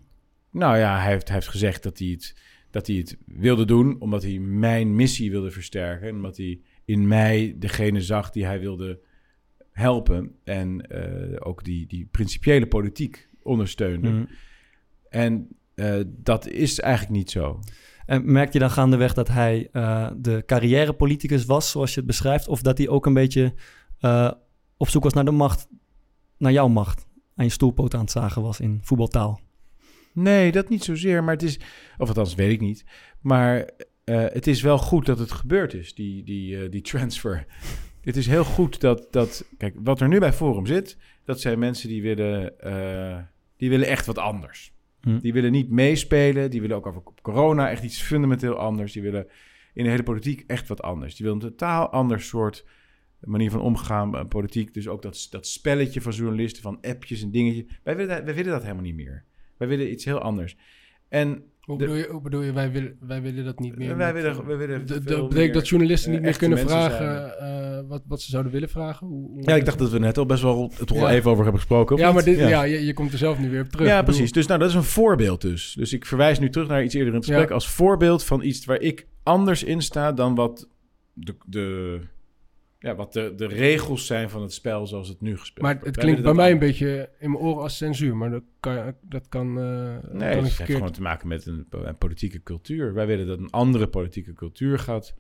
[0.51, 2.35] Nou ja, hij heeft, hij heeft gezegd dat hij, het,
[2.71, 6.09] dat hij het wilde doen, omdat hij mijn missie wilde versterken.
[6.09, 9.01] En omdat hij in mij degene zag die hij wilde
[9.73, 10.35] helpen.
[10.45, 14.09] En eh, ook die, die principiële politiek ondersteunde.
[14.11, 14.25] Mhm.
[15.09, 17.61] En eh, dat is eigenlijk niet zo.
[18.07, 22.49] En merk je dan gaandeweg dat hij eh, de carrièrepoliticus was, zoals je het beschrijft,
[22.49, 23.55] of dat hij ook een beetje
[24.01, 24.31] eh,
[24.77, 25.69] op zoek was naar de macht,
[26.37, 29.41] naar jouw macht, aan je stoelpoot aan het zagen was in voetbaltaal?
[30.13, 31.25] Nee, dat niet zozeer.
[31.25, 31.61] Maar het is,
[31.99, 32.85] of althans weet ik niet.
[33.21, 33.71] Maar
[34.05, 37.47] eh, het is wel goed dat het gebeurd is, die, die, die transfer.
[38.03, 41.59] Het is heel goed dat, dat, kijk, wat er nu bij Forum zit, dat zijn
[41.59, 42.55] mensen die willen,
[43.57, 44.73] die willen echt wat anders.
[45.03, 45.19] Hm.
[45.19, 48.93] Die willen niet meespelen, die willen ook over corona echt iets fundamenteel anders.
[48.93, 49.27] Die willen
[49.75, 51.17] in de hele politiek echt wat anders.
[51.17, 52.67] Die willen een totaal ander soort
[53.21, 54.75] manier van omgaan met politiek.
[54.75, 57.65] Dus ook dat, dat spelletje van journalisten, van appjes en dingetjes.
[57.83, 59.25] Wij willen, wij willen dat helemaal niet meer.
[59.57, 60.57] Wij willen iets heel anders.
[61.09, 63.97] En Hoe De- bedoel je, hoe bedoel je wij, willen, wij willen dat niet meer?
[63.97, 66.59] wij met- willen, wij willen D- veel Dat betekent dat journalisten niet eh, meer kunnen
[66.59, 69.07] vragen eh, wat, wat ze zouden willen vragen?
[69.07, 71.11] Hoe, hoe- Ja, ik dacht dat we net al best wel het al Ja.
[71.11, 71.97] even over hebben gesproken.
[71.97, 72.63] Ja, maar dit, ja.
[72.63, 73.87] je, je komt er zelf nu weer op terug.
[73.87, 74.33] Ja, bedoel, precies.
[74.33, 75.75] Dus nou, dat is een voorbeeld dus.
[75.79, 77.49] Dus ik verwijs nu terug naar iets eerder in het gesprek...
[77.49, 77.55] Ja.
[77.55, 80.13] als voorbeeld van iets waar ik anders in sta...
[80.13, 80.69] dan wat
[81.13, 82.01] de, de,
[82.83, 85.87] ja, wat de, de regels zijn van het spel zoals het nu gespeeld Maar wordt.
[85.87, 88.17] het Wij klinkt bij mij een beetje in mijn oren als censuur.
[88.17, 89.65] Maar dat kan, dat kan, eh,
[90.13, 92.95] Nee, het heeft gewoon te maken met een, een politieke cultuur.
[92.95, 95.15] Wij willen dat een andere politieke cultuur gaat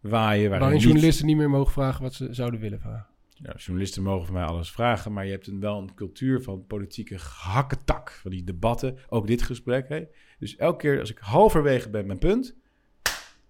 [0.00, 0.50] waaien.
[0.50, 3.06] Waarin niet- journalisten niet meer mogen vragen wat ze zouden willen vragen.
[3.28, 6.66] Ja, journalisten mogen van mij alles vragen, maar je hebt een, wel een cultuur van
[6.66, 8.10] politieke hakketak.
[8.10, 9.88] Van die debatten, ook dit gesprek.
[9.88, 10.04] Hè?
[10.38, 12.56] Dus elke keer als ik halverwege ben mijn punt,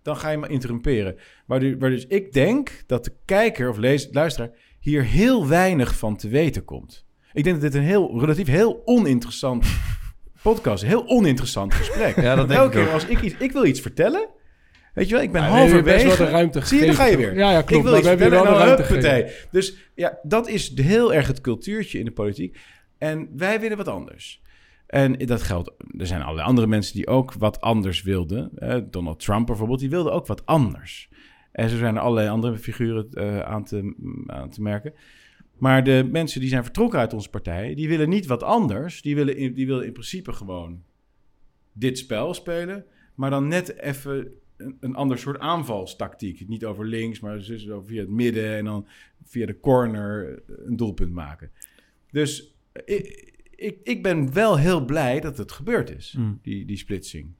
[0.05, 1.17] dan ga je me interrumperen.
[1.47, 4.51] Waar, du- waar dus ik denk dat de kijker of lees, luisteraar
[4.81, 7.07] hier heel weinig van te weten komt.
[7.33, 9.67] Ik denk dat dit een heel, relatief heel oninteressant
[10.43, 10.91] podcast is.
[10.91, 12.17] Een heel oninteressant gesprek.
[12.23, 14.29] Ja, dat denk elke ik keer als ik iets, ik wil iets vertellen.
[14.95, 16.17] Weet je wel, ik ben Ja, we hebben best halverwege.
[16.23, 17.35] wel de ruimte Zie je, dan ga je weer.
[17.35, 17.71] Ja, ja, klopt.
[17.71, 19.33] Ik wil maar iets we hebben wel en de dan ruimte huppatee.
[19.51, 22.57] Dus ja, dat is heel erg het cultuurtje in de politiek.
[22.99, 24.43] En wij willen wat anders.
[24.87, 28.51] En dat geldt, er zijn allerlei andere mensen die ook wat anders wilden.
[28.57, 31.09] Eh, Donald Trump bijvoorbeeld, die wilde ook wat anders.
[31.53, 33.95] En zo zijn er allerlei andere figuren eh, aan, te,
[34.27, 34.95] aan te merken.
[35.59, 39.03] Maar de mensen die zijn vertrokken uit onze partij, die willen niet wat anders.
[39.03, 40.83] Die willen in, die willen in principe gewoon
[41.73, 46.49] dit spel spelen, maar dan net even een, ander soort aanvalstactiek.
[46.49, 48.87] Niet over links, maar dus via het midden en dan
[49.25, 51.51] via de corner een doelpunt maken.
[52.11, 52.55] Dus
[52.85, 56.39] ik, ik, ik ben wel heel blij dat het gebeurd is, Mm.
[56.43, 57.35] die, die splitsing.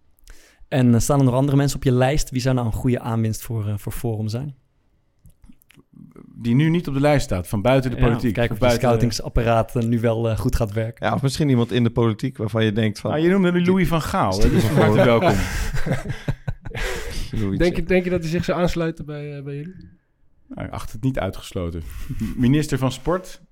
[0.69, 2.31] En eh, staan er nog andere mensen op je lijst?
[2.31, 4.55] Wie zou nou een goede aanwinst voor, eh, voor Forum zijn?
[6.37, 8.35] Die nu niet op de lijst staat, van buiten de Ja, politiek.
[8.35, 11.07] kijken of het scoutingsapparaat eh, nu wel goed gaat werken.
[11.07, 13.13] Ja, of misschien iemand in de politiek waarvan je denkt van...
[13.13, 14.39] Ah, je noemde nu Louis van Gaal.
[14.41, 14.49] hè?
[14.49, 15.35] Die is van harte welkom.
[17.41, 19.75] Louis, Denk je, denk je dat hij zich zou aansluiten bij, eh, bij jullie?
[20.49, 21.83] Nou, ik acht het niet uitgesloten.
[22.37, 23.43] Minister van Sport.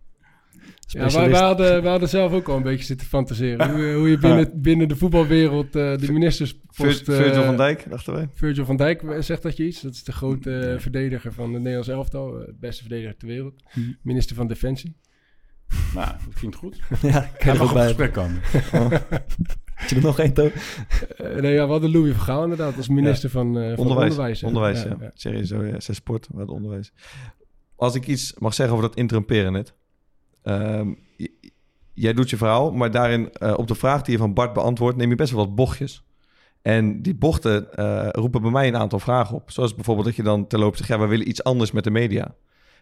[0.87, 3.71] Ja, wij, hadden, wij hadden zelf ook al een beetje zitten fantaseren.
[3.71, 7.05] Hoe, je- hoe je binnen, binnen de voetbalwereld eh, de ministerspost...
[7.05, 8.29] Vir- eh, Virgil van Dijk, dachten wij.
[8.35, 9.81] Virgil van Dijk, eh, zegt dat je iets?
[9.81, 12.41] Dat is de grote eh, verdediger van het Nederlands elftal.
[12.41, 13.63] eh, beste verdediger ter wereld.
[13.75, 13.87] Mhm.
[14.03, 14.97] Minister van Defensie.
[15.95, 16.77] Nou, dat klinkt goed.
[17.03, 17.87] ja, kan er mag ook op bij.
[17.87, 18.41] gesprek komen.
[19.75, 20.51] Had je er nog één, Toon?
[21.17, 24.43] Eh, nee, ja, we hadden Louis van Gaal inderdaad als minister van, eh, van Onderwijs.
[24.43, 24.83] Onderwijs.
[24.83, 24.89] Ja.
[24.89, 25.11] Ja, ja.
[25.15, 25.81] Serieus, zo, ja.
[25.81, 26.93] Zij sport, maar het onderwijs.
[27.77, 29.75] Als ik iets mag zeggen over dat interrumperen net.
[30.43, 30.93] Ehm,
[31.95, 34.97] jij doet je verhaal, maar daarin eh, op de vraag die je van Bart beantwoordt...
[34.97, 36.05] neem je best wel wat bochtjes.
[36.63, 39.51] En die bochten eh, roepen bij mij een aantal vragen op.
[39.51, 40.89] Zoals bijvoorbeeld dat je dan terloops zegt...
[40.91, 42.35] ja, we willen iets anders met de media.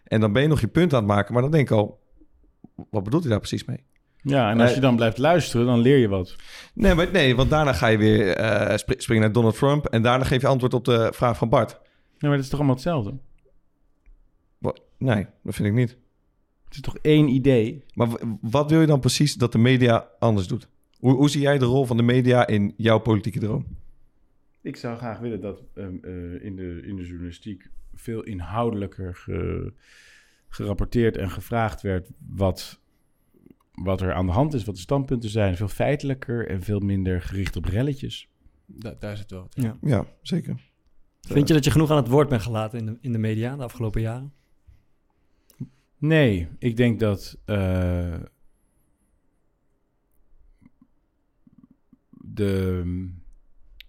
[0.03, 1.99] En dan ben je nog je punt aan het maken, maar dan denk ik al...
[2.89, 3.83] wat bedoelt hij daar precies mee?
[4.23, 4.75] Ja, en als Nee.
[4.75, 6.35] je dan blijft luisteren, dan leer je wat.
[6.73, 9.85] Nee, maar, nee want daarna ga je weer eh, spri- springen naar Donald Trump...
[9.85, 11.69] en daarna geef je antwoord op de vraag van Bart.
[11.71, 11.81] Nee,
[12.19, 13.13] maar dat is toch allemaal hetzelfde?
[14.97, 15.97] Nee, dat vind ik niet.
[16.71, 17.83] Het is toch één idee?
[17.93, 18.09] Maar
[18.41, 20.67] wat wil je dan precies dat de media anders doet?
[20.99, 23.65] Hoe, hoe zie jij de rol van de media in jouw politieke droom?
[24.61, 29.73] Ik zou graag willen dat ehm, eh, in, de, in de journalistiek veel inhoudelijker ge-
[30.49, 32.79] gerapporteerd en gevraagd werd wat,
[33.73, 35.55] wat er aan de hand is, wat de standpunten zijn.
[35.57, 38.27] Veel feitelijker en veel minder gericht op relletjes.
[38.65, 39.53] Da- daar zit wel wat.
[39.55, 39.77] Ja.
[39.81, 40.69] Ja, zeker.
[41.21, 43.55] Vind je dat je genoeg aan het woord bent gelaten in de, in de media
[43.55, 44.33] de afgelopen jaren?
[46.01, 48.19] Nee, ik denk dat eh,
[52.09, 52.83] de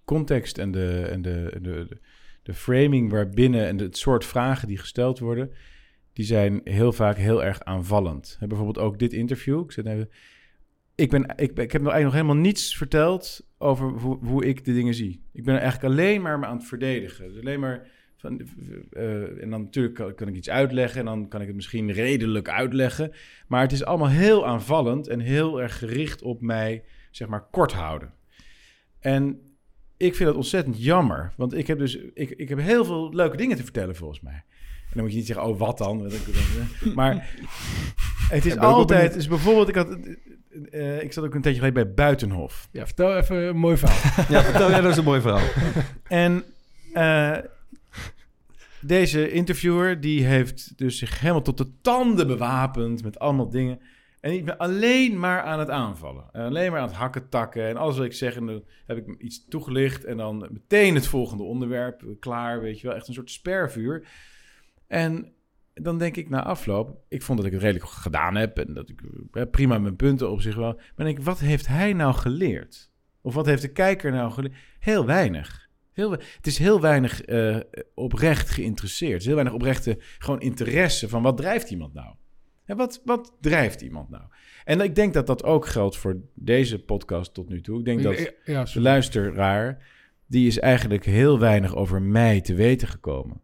[0.04, 2.00] context en de, en de, de,
[2.42, 5.52] de, framing waarbinnen en het soort vragen die gesteld worden,
[6.12, 8.36] die zijn heel vaak heel erg aanvallend.
[8.40, 9.60] Bijvoorbeeld ook dit interview.
[9.60, 10.10] Ik, even,
[10.94, 14.64] ik, ben, ik, ik heb nog eigenlijk nog helemaal niets verteld over hoe, hoe ik
[14.64, 15.24] de dingen zie.
[15.32, 17.28] Ik ben eigenlijk alleen maar me aan het verdedigen.
[17.28, 17.90] Dus alleen maar
[18.22, 18.40] van,
[18.92, 21.92] eh, en dan natuurlijk kan, kan ik iets uitleggen en dan kan ik het misschien
[21.92, 23.12] redelijk uitleggen.
[23.46, 27.72] Maar het is allemaal heel aanvallend en heel erg gericht op mij, zeg maar, kort
[27.72, 28.12] houden.
[29.00, 29.40] En
[29.96, 31.32] ik vind dat ontzettend jammer.
[31.36, 34.32] Want ik heb dus ik, ik heb heel veel leuke dingen te vertellen, volgens mij.
[34.84, 36.06] En dan moet je niet zeggen, oh, wat dan?
[36.06, 37.14] Ik- Maar
[38.28, 39.14] het is altijd...
[39.14, 39.98] Dus bijvoorbeeld, ik, had,
[40.70, 42.68] eh, ik zat ook een tijdje geleden bij Buitenhof.
[42.72, 44.24] Ja, vertel even een mooi verhaal.
[44.28, 45.48] Ja, vertel jij dat is een mooi verhaal.
[46.08, 46.44] En
[46.92, 47.38] eh,
[48.86, 53.80] deze interviewer, die heeft dus zich helemaal tot de tanden bewapend met allemaal dingen.
[54.22, 56.24] En ik ben alleen maar aan het aanvallen.
[56.32, 57.68] En alleen maar aan het hakken, takken.
[57.68, 60.04] En alles wat ik zeg, en dan heb ik iets toegelicht.
[60.04, 62.96] En dan meteen het volgende onderwerp eh, klaar, weet je wel.
[62.96, 64.08] Echt een soort spervuur.
[64.86, 65.32] En
[65.74, 68.58] dan denk ik na afloop, ik vond dat ik het redelijk gedaan heb.
[68.58, 69.00] En dat ik
[69.32, 70.74] eh, prima mijn punten op zich wel.
[70.74, 72.90] Maar denk ik, wat heeft hij nou geleerd?
[73.20, 74.54] Of wat heeft de kijker nou geleerd?
[74.78, 75.61] Heel weinig.
[75.92, 77.56] Heel, het is heel weinig eh,
[77.94, 79.12] oprecht geïnteresseerd.
[79.12, 82.14] Het is heel weinig oprechte gewoon interesse van wat drijft iemand nou?
[82.64, 84.22] En wat, wat drijft iemand nou?
[84.64, 87.78] En ik denk dat dat ook geldt voor deze podcast tot nu toe.
[87.78, 89.86] Ik denk dat Ja, ja, de luisteraar,
[90.26, 93.40] die is eigenlijk heel weinig over mij te weten gekomen.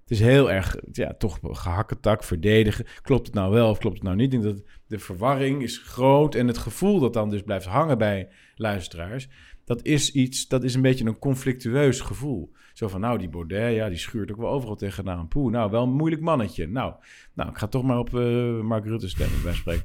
[0.00, 2.86] Het is heel erg, ja, toch gehakketak, verdedigen.
[3.02, 4.32] Klopt het nou wel of klopt het nou niet?
[4.32, 7.98] Ik denk dat de verwarring is groot en het gevoel dat dan dus blijft hangen
[7.98, 9.28] bij luisteraars,
[9.66, 12.52] dat is iets, dat is een beetje een conflictueus gevoel.
[12.72, 15.28] Zo van, nou, die Baudet, ja, die schuurt ook wel overal tegenaan.
[15.28, 16.66] Poeh, nou, wel een moeilijk mannetje.
[16.66, 16.94] Nou,
[17.32, 19.84] nou ik ga toch maar op eh, Mark Rutte stemmen, bij spreken.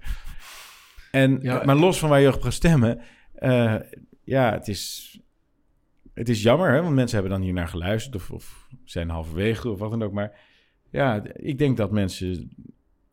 [1.11, 1.63] En, Ja.
[1.65, 3.01] maar los van waar je op gaat stemmen,
[3.33, 3.75] eh,
[4.23, 5.19] ja, het is,
[6.13, 9.69] het is jammer, hè, want mensen hebben dan hier naar geluisterd of, of zijn halverwege
[9.69, 10.13] of wat dan ook.
[10.13, 10.39] Maar
[10.89, 12.49] ja, ik denk dat mensen,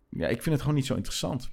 [0.09, 1.51] ja, ik vind het gewoon niet zo interessant.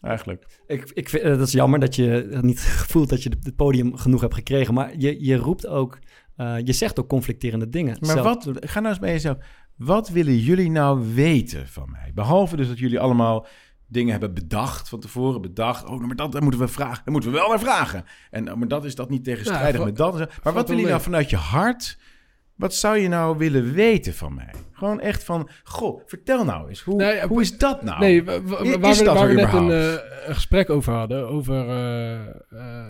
[0.00, 0.46] Eigenlijk.
[0.66, 3.96] Ik, ik vind, eh, dat is jammer dat je niet voelt dat je het podium
[3.96, 4.74] genoeg hebt gekregen.
[4.74, 5.98] Maar je, je roept ook,
[6.36, 7.96] eh, je zegt ook conflicterende dingen.
[8.00, 9.36] Maar Zelf- wat, ga nou eens bij jezelf.
[9.76, 12.10] Wat willen jullie nou weten van mij?
[12.14, 13.46] Behalve dus dat jullie allemaal
[13.86, 15.40] dingen hebben bedacht van tevoren.
[15.40, 17.04] Bedacht, oh, nou, maar dat, daar moeten we vragen.
[17.04, 18.04] Daar moeten we wel naar vragen.
[18.30, 20.18] En oh, maar dat is dat niet tegenstrijdig Ja, met dat.
[20.18, 21.98] Maar wat valt wil je wel nou vanuit je hart...
[22.58, 24.50] Wat zou je nou willen weten van mij?
[24.72, 26.80] Gewoon echt van, goh, vertel nou eens.
[26.82, 28.00] Hoe, Nee, hoe is dat nou?
[28.00, 29.92] Nee, waar we, dat waar we net een, eh,
[30.26, 32.14] een gesprek over hadden, over, eh,
[32.50, 32.86] eh,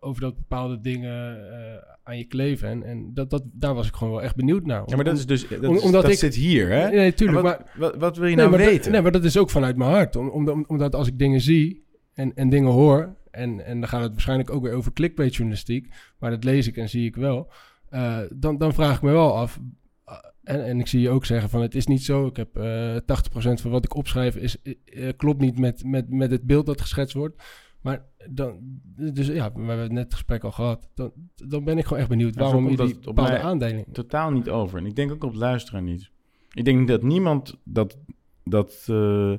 [0.00, 2.68] over dat bepaalde dingen eh, aan je kleven.
[2.68, 4.82] En, en dat, dat, daar was ik gewoon wel echt benieuwd naar.
[4.86, 6.88] ja, maar dat, is dus, dat, om- omdat dat ik- zit hier, hè?
[6.90, 7.42] Nee, tuurlijk.
[7.42, 8.92] wat, Maar, wat, wat wil je nee, nou maar dat- weten?
[8.92, 10.16] nee, maar dat is ook vanuit mijn hart.
[10.16, 14.02] Om, om, omdat als ik dingen zie en, en dingen hoor, en, en dan gaat
[14.02, 17.52] het waarschijnlijk ook weer over clickbait-journalistiek, maar dat lees ik en zie ik wel,
[17.92, 19.60] eh, dan, dan vraag ik me wel af.
[20.04, 20.14] eh,
[20.44, 22.26] En, en ik zie je ook zeggen van het is niet zo.
[22.26, 23.00] Ik heb eh 80%
[23.60, 24.74] van wat ik opschrijf is, eh,
[25.08, 27.42] eh, klopt niet met, met, met het beeld dat geschetst wordt.
[27.80, 28.58] Maar dan,
[29.12, 30.88] dus ja, we hebben net het gesprek al gehad.
[30.94, 33.86] Dan, dan ben ik gewoon echt benieuwd waarom je die bepaalde aandeling.
[33.92, 34.78] totaal niet over.
[34.78, 36.10] En ik denk ook op het luisteren niet.
[36.52, 37.98] Ik denk dat niemand dat,
[38.44, 39.32] dat eh,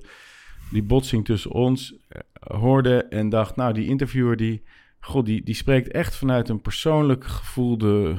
[0.71, 2.21] die botsing tussen ons eh,
[2.59, 3.55] hoorde en dacht...
[3.55, 4.63] nou, die interviewer die,
[4.99, 8.17] god, die, die spreekt echt vanuit een persoonlijk gevoelde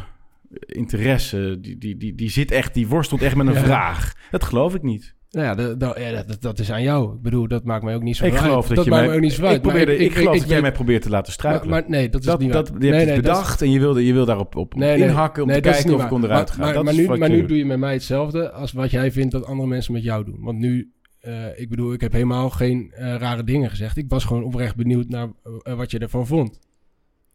[0.67, 1.59] interesse.
[1.61, 3.65] Die, die, die, die zit echt, die worstelt echt met een Ja.
[3.65, 4.13] vraag.
[4.31, 5.15] Dat geloof ik niet.
[5.31, 7.15] Nou ja, dat, dat, ja dat, dat is aan jou.
[7.15, 8.41] Ik bedoel, dat maakt mij ook niet zo Ik uit.
[8.41, 9.63] geloof dat, je maakt mij, ook niet zo ik, uit.
[9.63, 11.71] Maar probeerde, ik, geloof dat jij mij probeert te laten struikelen.
[11.71, 12.81] Maar, maar nee, dat is dat, niet dat, waar.
[12.81, 15.43] je hebt nee, het is- bedacht en je wilde, je wilde daarop op Nee, inhakken
[15.43, 16.65] om te kijken of ik onderuit maar, ga.
[16.65, 19.33] Maar, dat maar, nu, maar nu doe je met mij hetzelfde als wat jij vindt
[19.33, 20.39] dat andere mensen met jou doen.
[20.41, 23.97] Want nu, eh, ik bedoel, ik heb helemaal geen eh, rare dingen gezegd.
[23.97, 25.29] Ik was gewoon oprecht benieuwd naar
[25.63, 26.59] eh, wat je ervan vond.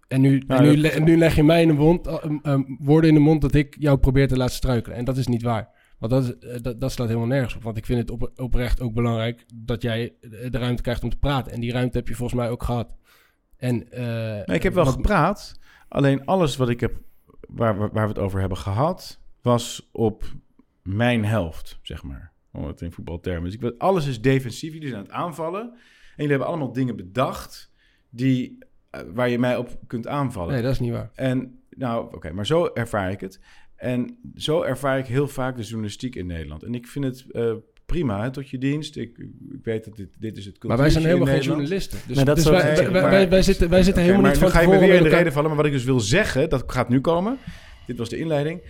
[0.09, 2.59] En nu, Nou, en nu, le- nu leg je mij in de mond, eh, eh,
[2.79, 4.97] woorden in de mond dat ik jou probeer te laten struikelen.
[4.97, 5.69] En dat is niet waar.
[5.99, 7.63] Want dat, is, eh, dat, dat slaat helemaal nergens op.
[7.63, 11.17] Want ik vind het op, oprecht ook belangrijk dat jij de ruimte krijgt om te
[11.17, 11.51] praten.
[11.51, 12.95] En die ruimte heb je volgens mij ook gehad.
[13.57, 13.87] En,
[14.45, 15.59] Nee, ik heb wel wat- gepraat.
[15.87, 17.01] Alleen alles wat ik heb,
[17.47, 20.23] waar, waar, we het over hebben gehad, was op
[20.83, 22.31] mijn helft, zeg maar.
[22.51, 23.51] Om het in voetbaltermen.
[23.51, 24.73] Dus ik alles is defensief.
[24.73, 25.61] Jullie zijn aan het aanvallen.
[25.61, 25.75] En
[26.15, 27.71] jullie hebben allemaal dingen bedacht
[28.09, 28.57] die,
[29.13, 30.53] waar je mij op kunt aanvallen.
[30.53, 31.11] Nee, dat is niet waar.
[31.15, 33.39] En nou, oké, maar zo ervaar ik het.
[33.75, 36.63] En zo ervaar ik heel vaak de journalistiek in Nederland.
[36.63, 37.53] En ik vind het eh,
[37.85, 38.97] prima, hè, tot je dienst.
[38.97, 39.17] Ik,
[39.49, 41.99] ik weet dat dit, dit is het Maar wij zijn helemaal geen journalisten.
[42.07, 44.41] Dus, Nee, dat dus wij, wij, maar- wij, wij zitten, wij zitten helemaal maar niet
[44.41, 45.47] van ga je weer in de reden vallen.
[45.47, 47.37] Maar wat ik dus wil zeggen, dat gaat nu komen.
[47.87, 48.61] Dit was de inleiding.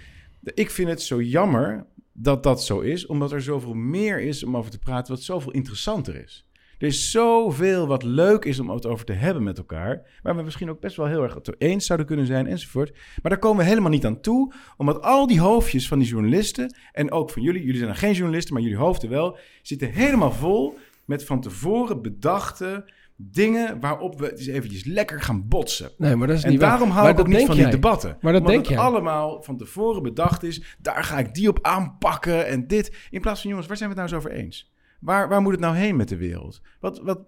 [0.54, 4.58] Ik vind het zo jammer dat dat zo is, omdat er zoveel meer is om
[4.58, 6.46] over te praten, wat zoveel interessanter is.
[6.80, 10.42] Er is zoveel wat leuk is om het over te hebben met elkaar, waar we
[10.44, 12.92] misschien ook best wel heel erg het eens zouden kunnen zijn enzovoort.
[12.94, 16.76] Maar daar komen we helemaal niet aan toe, omdat al die hoofdjes van die journalisten,
[16.92, 20.32] en ook van jullie, jullie zijn dan geen journalisten, maar jullie hoofden wel, zitten helemaal
[20.32, 25.92] vol met van tevoren bedachte dingen waarop we eens eventjes lekker gaan botsen.
[25.98, 26.70] Nee, maar dat is En niet waar.
[26.70, 27.64] daarom hou Maar ik dat ook niet van jij.
[27.64, 28.18] die debatten.
[28.22, 28.78] Maar dat denk het jij.
[28.78, 30.76] allemaal van tevoren bedacht is.
[30.80, 33.08] Daar ga ik die op aanpakken en dit.
[33.10, 34.69] In plaats van, jongens, waar zijn we het nou zo over eens?
[35.00, 36.62] Waar, waar moet het nou heen met de wereld?
[36.80, 37.20] Wat, wat,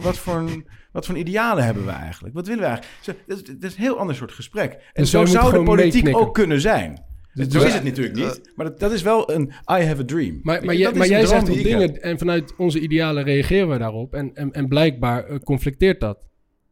[0.00, 2.34] wat, voor een, wat voor idealen hebben we eigenlijk?
[2.34, 3.04] Wat willen we eigenlijk?
[3.04, 4.72] Zo, Dat is, dat is een heel ander soort gesprek.
[4.72, 6.22] En Dus zo zou de politiek meeknikken.
[6.22, 7.06] ook kunnen zijn.
[7.34, 8.52] Dus zo is het natuurlijk niet.
[8.56, 10.40] Maar dat, dat is wel een I have a dream.
[10.42, 11.64] Maar, maar, je, maar jij zegt op die heb.
[11.80, 14.14] dingen en vanuit onze idealen reageren we daarop.
[14.14, 16.18] En, en, en blijkbaar eh, conflicteert dat.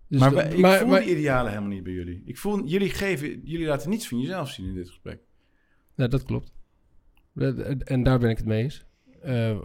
[0.08, 2.22] Dus maar dat- ik maar- voel maar- die idealen helemaal niet bij jullie.
[2.26, 5.18] Ik voel, jullie, geven, jullie laten niets van jezelf zien in dit gesprek.
[5.94, 6.52] Ja, dat klopt.
[7.84, 8.84] En daar ben ik het mee eens.
[9.26, 9.58] Eh, eh,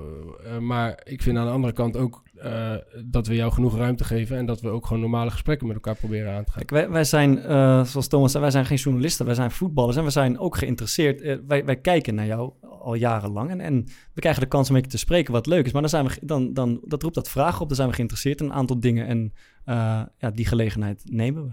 [0.60, 4.38] maar ik vind aan de andere kant ook eh, dat we jou genoeg ruimte geven
[4.38, 6.66] en dat we ook gewoon normale gesprekken met elkaar proberen aan te gaan.
[6.66, 9.98] Kijk, wij, wij zijn, eh, zoals Thomas zei, wij zijn geen journalisten, wij zijn voetballers
[9.98, 11.40] en we zijn ook geïnteresseerd.
[11.48, 14.82] Wij, wij kijken naar jou al jarenlang en, en we krijgen de kans om een
[14.82, 15.72] beetje te spreken wat leuk is.
[15.72, 18.40] Maar dan zijn we, dan, dan, dat roept dat vragen op, dan zijn we geïnteresseerd
[18.40, 19.34] in een aantal dingen en
[19.66, 21.52] eh, ja, die gelegenheid nemen we.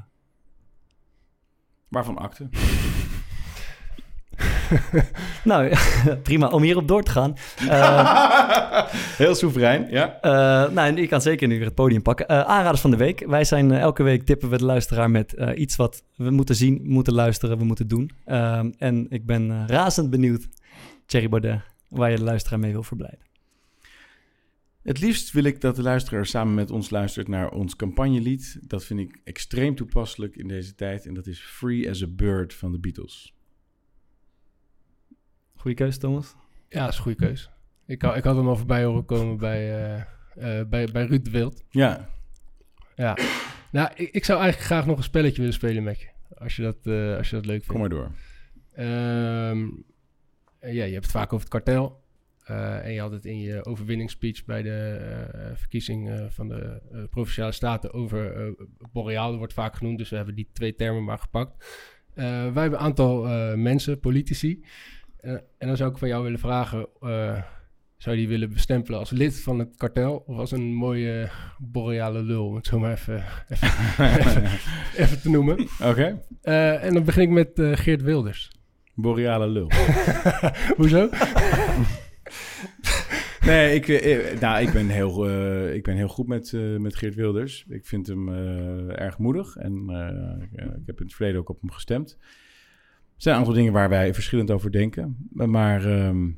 [1.89, 2.49] Waarvan akte?
[5.45, 5.75] Nou,
[6.23, 7.35] prima om hierop door te gaan.
[7.69, 10.21] Eh, Heel soeverein, ja.
[10.21, 10.31] Eh,
[10.73, 12.29] nou, en je kan zeker nu weer het podium pakken.
[12.29, 13.25] Eh, aanraders van de week.
[13.27, 16.81] Wij zijn elke week tippen we de luisteraar met eh, iets wat we moeten zien,
[16.85, 18.11] moeten luisteren, we moeten doen.
[18.25, 20.49] Ehm, en ik ben razend benieuwd,
[21.07, 23.27] Thierry Baudet, waar je de luisteraar mee wil verblijden.
[24.83, 28.59] Het liefst wil ik dat de luisteraar samen met ons luistert naar ons campagnelied.
[28.63, 31.07] Dat vind ik extreem toepasselijk in deze tijd.
[31.07, 33.38] En dat is Free as a Bird van de Beatles.
[35.59, 36.35] Goeie keuze, Thomas.
[36.69, 37.51] Ja, dat is een goede keus.
[37.87, 40.01] Ik, had- ik had hem al voorbij horen komen bij, eh,
[40.61, 41.65] eh, bij, bij Ruud de Wild.
[41.71, 42.09] Ja,
[42.97, 43.17] Ja.
[43.73, 46.09] Nou, ik, ik zou eigenlijk graag nog een spelletje willen spelen met je.
[46.39, 47.67] Als je dat, eh, als je dat leuk vindt.
[47.67, 48.11] kom maar door.
[48.73, 49.69] Ehm,
[50.59, 52.03] eh, ja, je hebt het vaak over het kartel.
[52.45, 54.99] Eh, en je had het in je overwinningsspeech bij de
[55.33, 58.53] eh, verkiezing eh, van de eh, Provinciale Staten over eh
[58.93, 59.29] Boreaal.
[59.29, 61.65] Dat wordt vaak genoemd, dus we hebben die twee termen maar gepakt.
[62.15, 64.65] Eh, wij hebben een aantal eh, mensen, politici.
[65.21, 66.87] Eh, en dan zou ik van jou willen vragen...
[67.01, 67.43] eh,
[67.97, 72.23] Zou je die willen bestempelen als lid van het kartel of als een mooie boreale
[72.23, 73.25] lul, om het zo maar even,
[74.19, 74.43] even,
[74.97, 75.67] even te noemen?
[75.83, 76.23] Oké.
[76.43, 78.51] Eh, en dan begin ik met Geert Wilders.
[78.95, 79.71] Boreale lul.
[80.77, 81.09] Hoezo?
[83.41, 83.87] Nee, ik,
[84.41, 85.29] nou, ik, ben heel,
[85.75, 87.65] ik ben heel goed met, met Geert Wilders.
[87.69, 88.29] Ik vind hem
[88.89, 89.89] erg moedig en
[90.53, 92.19] ik, ik heb in het verleden ook op hem gestemd.
[93.19, 95.29] Er zijn een aantal dingen waar wij verschillend over denken.
[95.33, 96.29] Maar ehm,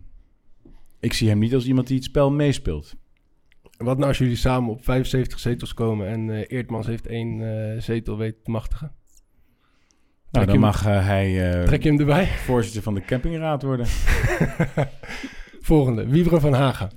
[1.00, 2.96] ik zie hem niet als iemand die het spel meespeelt.
[3.76, 7.40] Wat nou als jullie samen op 75 zetels komen en eh, Eertmans heeft één
[7.72, 8.92] eh, zetel weet te machtigen?
[10.30, 12.26] Nou, dan hem- mag eh, hij Trek je hem erbij?
[12.50, 13.86] voorzitter van de campingraad worden.
[15.60, 16.90] Volgende, Wiebren van Hagen.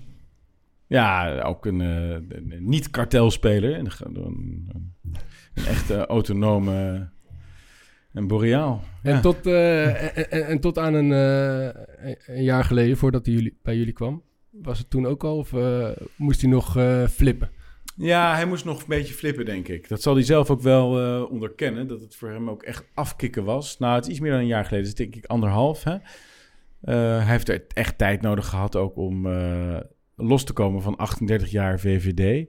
[0.88, 3.78] Ja, ook een, een niet-kartelspeler.
[3.78, 4.70] Een, een,
[5.54, 7.10] een echte autonome
[8.14, 8.84] een boreaal.
[9.04, 9.20] En, Ja.
[9.20, 13.36] tot, eh, en, en- en tot aan een, eh, een- een jaar geleden, voordat hij
[13.36, 15.38] jullie, bij jullie kwam, was het toen ook al?
[15.38, 17.50] Of eh, moest hij nog eh, flippen?
[17.96, 19.90] Ja, hij moest nog een beetje flippen, denk ik.
[19.90, 21.88] Dat zal hij zelf ook wel eh, onderkennen.
[21.88, 23.78] Dat het voor hem ook echt afkicken was.
[23.80, 24.90] Nou, het is iets meer dan een jaar geleden.
[24.90, 25.84] Het is denk ik anderhalf.
[25.84, 25.94] Hè?
[25.94, 26.04] Eh,
[27.18, 29.80] hij heeft er echt tijd nodig gehad ook om eh,
[30.16, 32.48] los te komen van 38 jaar VVD.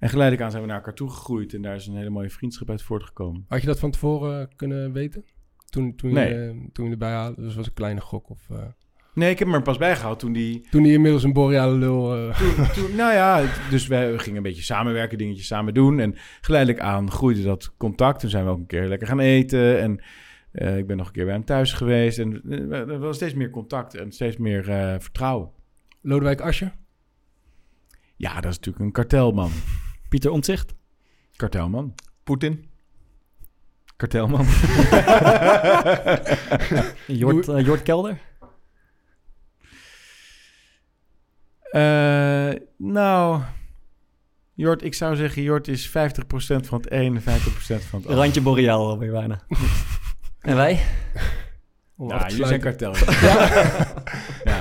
[0.00, 1.54] En geleidelijk aan zijn we naar elkaar toegegroeid.
[1.54, 3.44] En daar is een hele mooie vriendschap uit voortgekomen.
[3.48, 5.24] Had je dat van tevoren kunnen weten?
[5.64, 6.28] Toen, toen, Nee.
[6.34, 7.40] je, toen je erbij haalde?
[7.42, 8.30] Dus was een kleine gok?
[8.30, 8.56] Of, eh,
[9.14, 10.66] Nee, ik heb hem er pas bij gehouden toen die...
[10.70, 12.14] toen hij inmiddels een boreale lul...
[12.30, 15.98] eh, Toen, toen, nou ja, dus wij gingen een beetje samenwerken, dingetjes samen doen.
[16.00, 18.20] En geleidelijk aan groeide dat contact.
[18.20, 19.80] Toen zijn we ook een keer lekker gaan eten.
[19.80, 20.02] En
[20.52, 22.18] eh, ik ben nog een keer bij hem thuis geweest.
[22.18, 25.50] En eh, er was steeds meer contact en steeds meer eh, vertrouwen.
[26.02, 26.72] Lodewijk Asje?
[28.16, 29.50] Ja, dat is natuurlijk een kartelman.
[30.10, 30.74] Pieter Omtzigt.
[31.36, 31.94] Kartelman.
[32.24, 32.68] Poetin.
[33.96, 34.46] Kartelman.
[37.06, 38.18] Jort, eh, Jort Kelder.
[41.62, 43.42] Eh, nou,
[44.54, 45.90] Jort, ik zou zeggen, Jort is 50%
[46.66, 48.22] van het een en 50% van het ander.
[48.22, 49.40] Randje Boreaal alweer bijna.
[50.40, 50.80] en wij?
[51.96, 52.94] Ja, te jullie zijn kartel.
[54.44, 54.59] ja.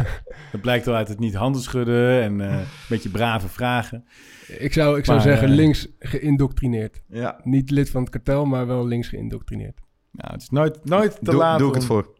[0.52, 4.06] Dat blijkt wel uit het niet handen schudden en eh, een beetje brave vragen.
[4.48, 7.02] Ik zou, ik zou Maar, zeggen eh, links geïndoctrineerd.
[7.08, 9.80] Ja, Niet lid van het kartel, maar wel links geïndoctrineerd.
[10.12, 11.60] Nou, het is nooit, nooit te doe, laat.
[11.60, 12.18] doe ik om- het voor.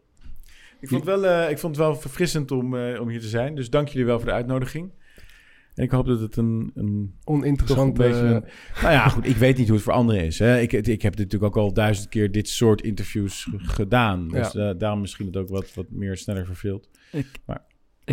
[0.80, 3.28] Ik vond het wel, eh, ik vond het wel verfrissend om, eh, om hier te
[3.28, 3.54] zijn.
[3.54, 4.90] Dus dank jullie wel voor de uitnodiging.
[5.74, 7.98] En ik hoop dat het een, een Oninteressant.
[7.98, 8.26] Een beetje
[8.74, 10.38] eh, Nou ja, goed, ik weet niet hoe het voor anderen is.
[10.38, 10.60] Hè.
[10.60, 14.28] Ik, ik heb natuurlijk ook al duizend keer dit soort interviews gedaan.
[14.28, 16.88] Dus eh, daarom misschien het ook wat, wat meer sneller verveelt.
[17.12, 17.26] Ik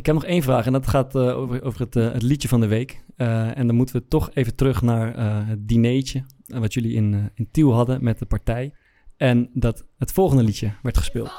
[0.06, 2.60] heb nog één vraag en dat gaat eh, over, over het, eh, het liedje van
[2.60, 3.04] de week.
[3.16, 5.18] Eh, en dan moeten we toch even terug naar
[5.48, 8.74] het dineetje eh, wat jullie in, in Tiel hadden met de partij.
[9.18, 11.32] En dat het volgende liedje werd gespeeld.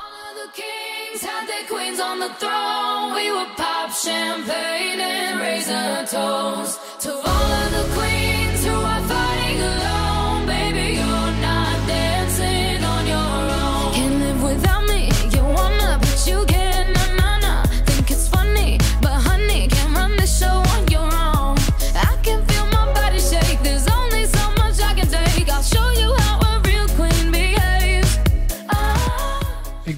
[6.98, 8.17] To all the queens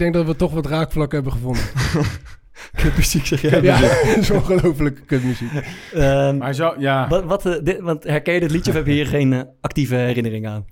[0.01, 1.63] denk dat we toch wat raakvlak hebben gevonden.
[2.83, 3.63] Kutmuziek zeg jij.
[3.63, 5.51] ja, dat is ongelofelijke kutmuziek.
[5.93, 7.09] Ehm, Maar zo, ja.
[7.09, 9.41] wat, wat, eh, dit, want herken je dit liedje of heb je hier geen eh,
[9.61, 10.65] actieve herinnering aan?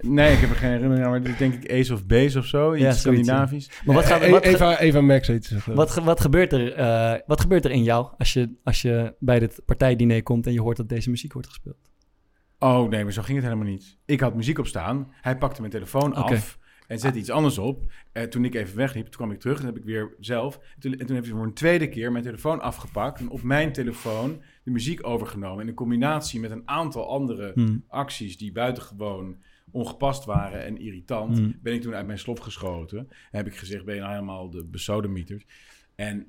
[0.00, 1.10] Nee, ik heb er geen herinnering aan.
[1.10, 2.72] Maar dit is denk ik Ace of Base of zo.
[2.74, 3.70] Iets Ja, Scandinavisch.
[3.84, 5.56] Maar wat, gaat, Eh, wat, Eva, Eva Max heet ze.
[5.74, 9.38] wat, wat, gebeurt er, eh, wat gebeurt er in jou als je, als je bij
[9.38, 11.76] dit partijdiner komt en je hoort dat deze muziek wordt gespeeld?
[12.58, 13.98] Oh nee, maar zo ging het helemaal niet.
[14.06, 15.12] Ik had muziek op staan.
[15.20, 16.32] Hij pakte mijn telefoon Oké.
[16.34, 16.58] af
[16.92, 17.92] en zette iets anders op.
[18.12, 20.56] Eh, toen ik even wegliep, toen kwam ik terug en heb ik weer zelf.
[20.56, 23.42] En toen, en toen heeft hij voor een tweede keer mijn telefoon afgepakt en op
[23.42, 25.62] mijn telefoon de muziek overgenomen.
[25.62, 27.84] In een combinatie met een aantal andere Hmm.
[27.88, 29.36] acties die buitengewoon
[29.70, 31.58] ongepast waren en irritant, Hmm.
[31.62, 32.98] ben ik toen uit mijn slop geschoten.
[32.98, 35.44] En heb ik gezegd, ben je nou helemaal de besodemieterd?
[35.94, 36.26] En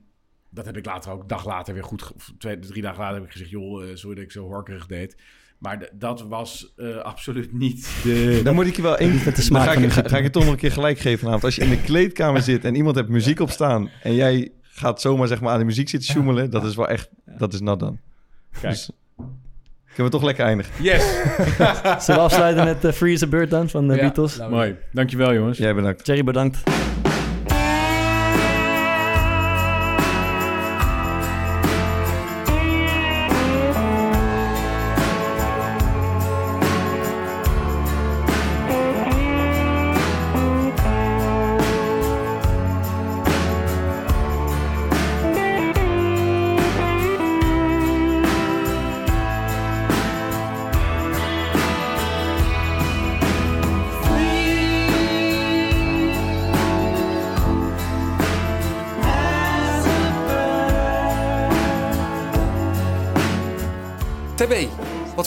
[0.50, 3.32] dat heb ik later ook, dag later weer goed, twee, drie dagen later heb ik
[3.32, 5.18] gezegd, joh, eh, sorry dat ik zo horkerig deed.
[5.64, 8.40] Maar dat was eh, absoluut niet de...
[8.44, 9.12] Dan moet ik je wel één...
[9.12, 10.72] Niet met de Dan ga van ik, ga, ga ik je toch nog een keer
[10.72, 11.44] gelijk geven vanavond.
[11.44, 13.90] Als je in de kleedkamer zit en iemand heeft muziek op staan...
[14.02, 16.50] en jij gaat zomaar zeg maar, aan de muziek zitten sjoemelen...
[16.50, 17.10] dat is wel echt...
[17.26, 18.00] Dat is nat dan.
[18.62, 18.74] Kijk.
[18.74, 18.92] Dus,
[19.86, 20.84] kunnen we toch lekker eindigen.
[20.84, 21.04] Yes!
[22.06, 24.38] Zullen we afsluiten met uh, Free is a Bird dan van de Ja, Beatles?
[24.38, 24.76] Mooi.
[24.92, 25.58] Dankjewel jongens.
[25.58, 26.06] Jij bedankt.
[26.06, 26.64] Jerry, bedankt.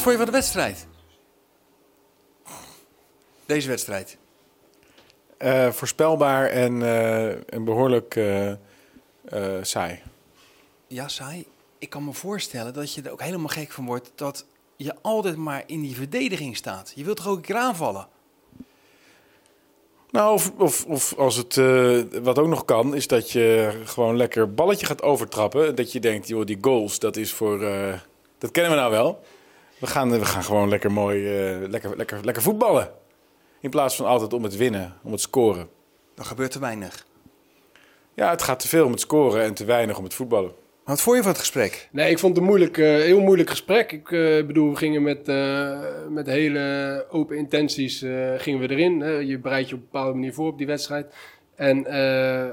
[0.07, 0.87] Vond je van de wedstrijd?
[3.47, 4.17] Deze wedstrijd.
[5.39, 6.83] Eh, voorspelbaar en,
[7.49, 8.53] en behoorlijk eh,
[9.63, 10.03] saai.
[10.87, 11.47] Ja, saai.
[11.79, 14.45] Ik kan me voorstellen dat je er ook helemaal gek van wordt dat
[14.77, 16.93] je altijd maar in die verdediging staat.
[16.95, 18.09] Je wilt toch ook een keer aanvallen?
[20.11, 21.55] Nou, of, of, of als het,
[22.23, 25.75] wat ook nog kan, is dat je gewoon lekker balletje gaat overtrappen.
[25.75, 27.59] Dat je denkt, joh, die goals, dat is voor,
[28.39, 29.25] dat kennen we nou wel.
[29.79, 32.91] We gaan, we gaan gewoon lekker mooi, eh, lekker, lekker, lekker voetballen.
[33.61, 35.69] In plaats van altijd om het winnen, om het scoren.
[36.15, 37.07] Dan gebeurt er weinig.
[38.15, 40.53] Ja, het gaat te veel om het scoren en te weinig om het voetballen.
[40.85, 41.89] Wat vond je van het gesprek?
[41.93, 43.93] Nee, ik vond het een moeilijk, eh, heel moeilijk gesprek.
[43.93, 49.01] Ik eh, bedoel, we gingen met, eh, met hele open intenties eh, gingen we erin.
[49.01, 49.11] hè.
[49.11, 51.15] je bereidt je op een bepaalde manier voor op die wedstrijd.
[51.55, 52.49] En eh,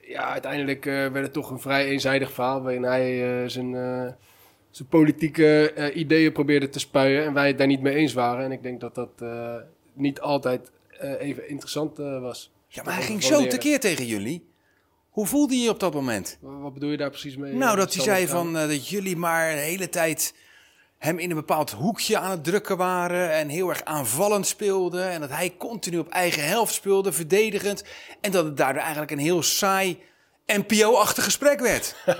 [0.00, 2.62] ja, uiteindelijk eh, werd het toch een vrij eenzijdig verhaal...
[2.62, 4.12] waarin hij eh, zijn, eh,
[4.70, 7.24] zijn politieke eh, ideeën probeerde te spuien...
[7.24, 8.44] en wij het daar niet mee eens waren.
[8.44, 9.54] En ik denk dat dat eh,
[9.92, 12.50] niet altijd eh, even interessant was.
[12.68, 13.48] Ja, maar hij ging zo leren.
[13.48, 14.46] tekeer tegen jullie.
[15.10, 16.38] Hoe voelde je je op dat moment?
[16.40, 17.52] Wa- Wat bedoel je daar precies mee?
[17.54, 20.34] Nou, dat hij zei van, dat jullie maar de hele tijd
[20.98, 25.20] hem in een bepaald hoekje aan het drukken waren en heel erg aanvallend speelden en
[25.20, 27.84] dat hij continu op eigen helft speelde, verdedigend
[28.20, 29.98] en dat het daardoor eigenlijk een heel saai
[30.56, 31.94] NPO-achtig gesprek werd.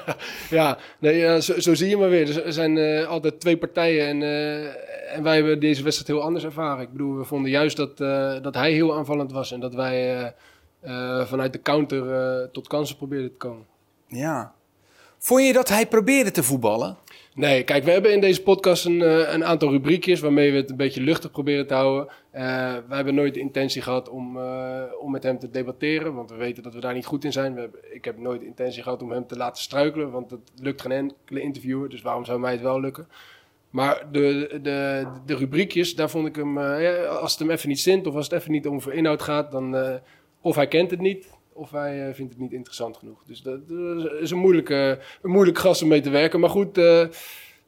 [0.50, 2.44] Ja, nee, ja, zo, zo zie je maar weer.
[2.44, 6.44] Er zijn eh, altijd twee partijen en, eh, en wij hebben deze wedstrijd heel anders
[6.44, 6.82] ervaren.
[6.82, 10.34] Ik bedoel, we vonden juist dat, eh, dat hij heel aanvallend was en dat wij
[11.26, 13.66] vanuit de counter tot kansen probeerden te komen.
[14.06, 14.54] Ja.
[15.18, 16.96] Vond je dat hij probeerde te voetballen?
[17.38, 20.70] Nee, kijk, we hebben in deze podcast een, eh, een aantal rubriekjes waarmee we het
[20.70, 22.08] een beetje luchtig proberen te houden.
[22.30, 22.42] Eh
[22.88, 26.36] wij hebben nooit de intentie gehad om, eh, om met hem te debatteren, want we
[26.36, 27.54] weten dat we daar niet goed in zijn.
[27.54, 30.80] We ik heb nooit de intentie gehad om hem te laten struikelen, want dat lukt
[30.80, 33.08] geen enkele interviewer, dus waarom zou mij het wel lukken?
[33.70, 37.80] Maar de, de, de rubriekjes, daar vond ik hem, ja, als het hem even niet
[37.80, 40.00] zint of als het even niet om inhoud gaat, dan
[40.40, 43.22] of hij kent het niet, of hij eh, vindt het niet interessant genoeg.
[43.24, 46.40] Dus dat, dat is een moeilijke, een moeilijk gast om mee te werken.
[46.40, 47.06] Maar goed, eh,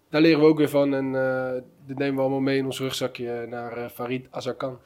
[0.09, 0.95] daar leren we ook weer van.
[0.95, 4.78] En eh dit nemen we allemaal mee in ons rugzakje naar Farid Azarkan.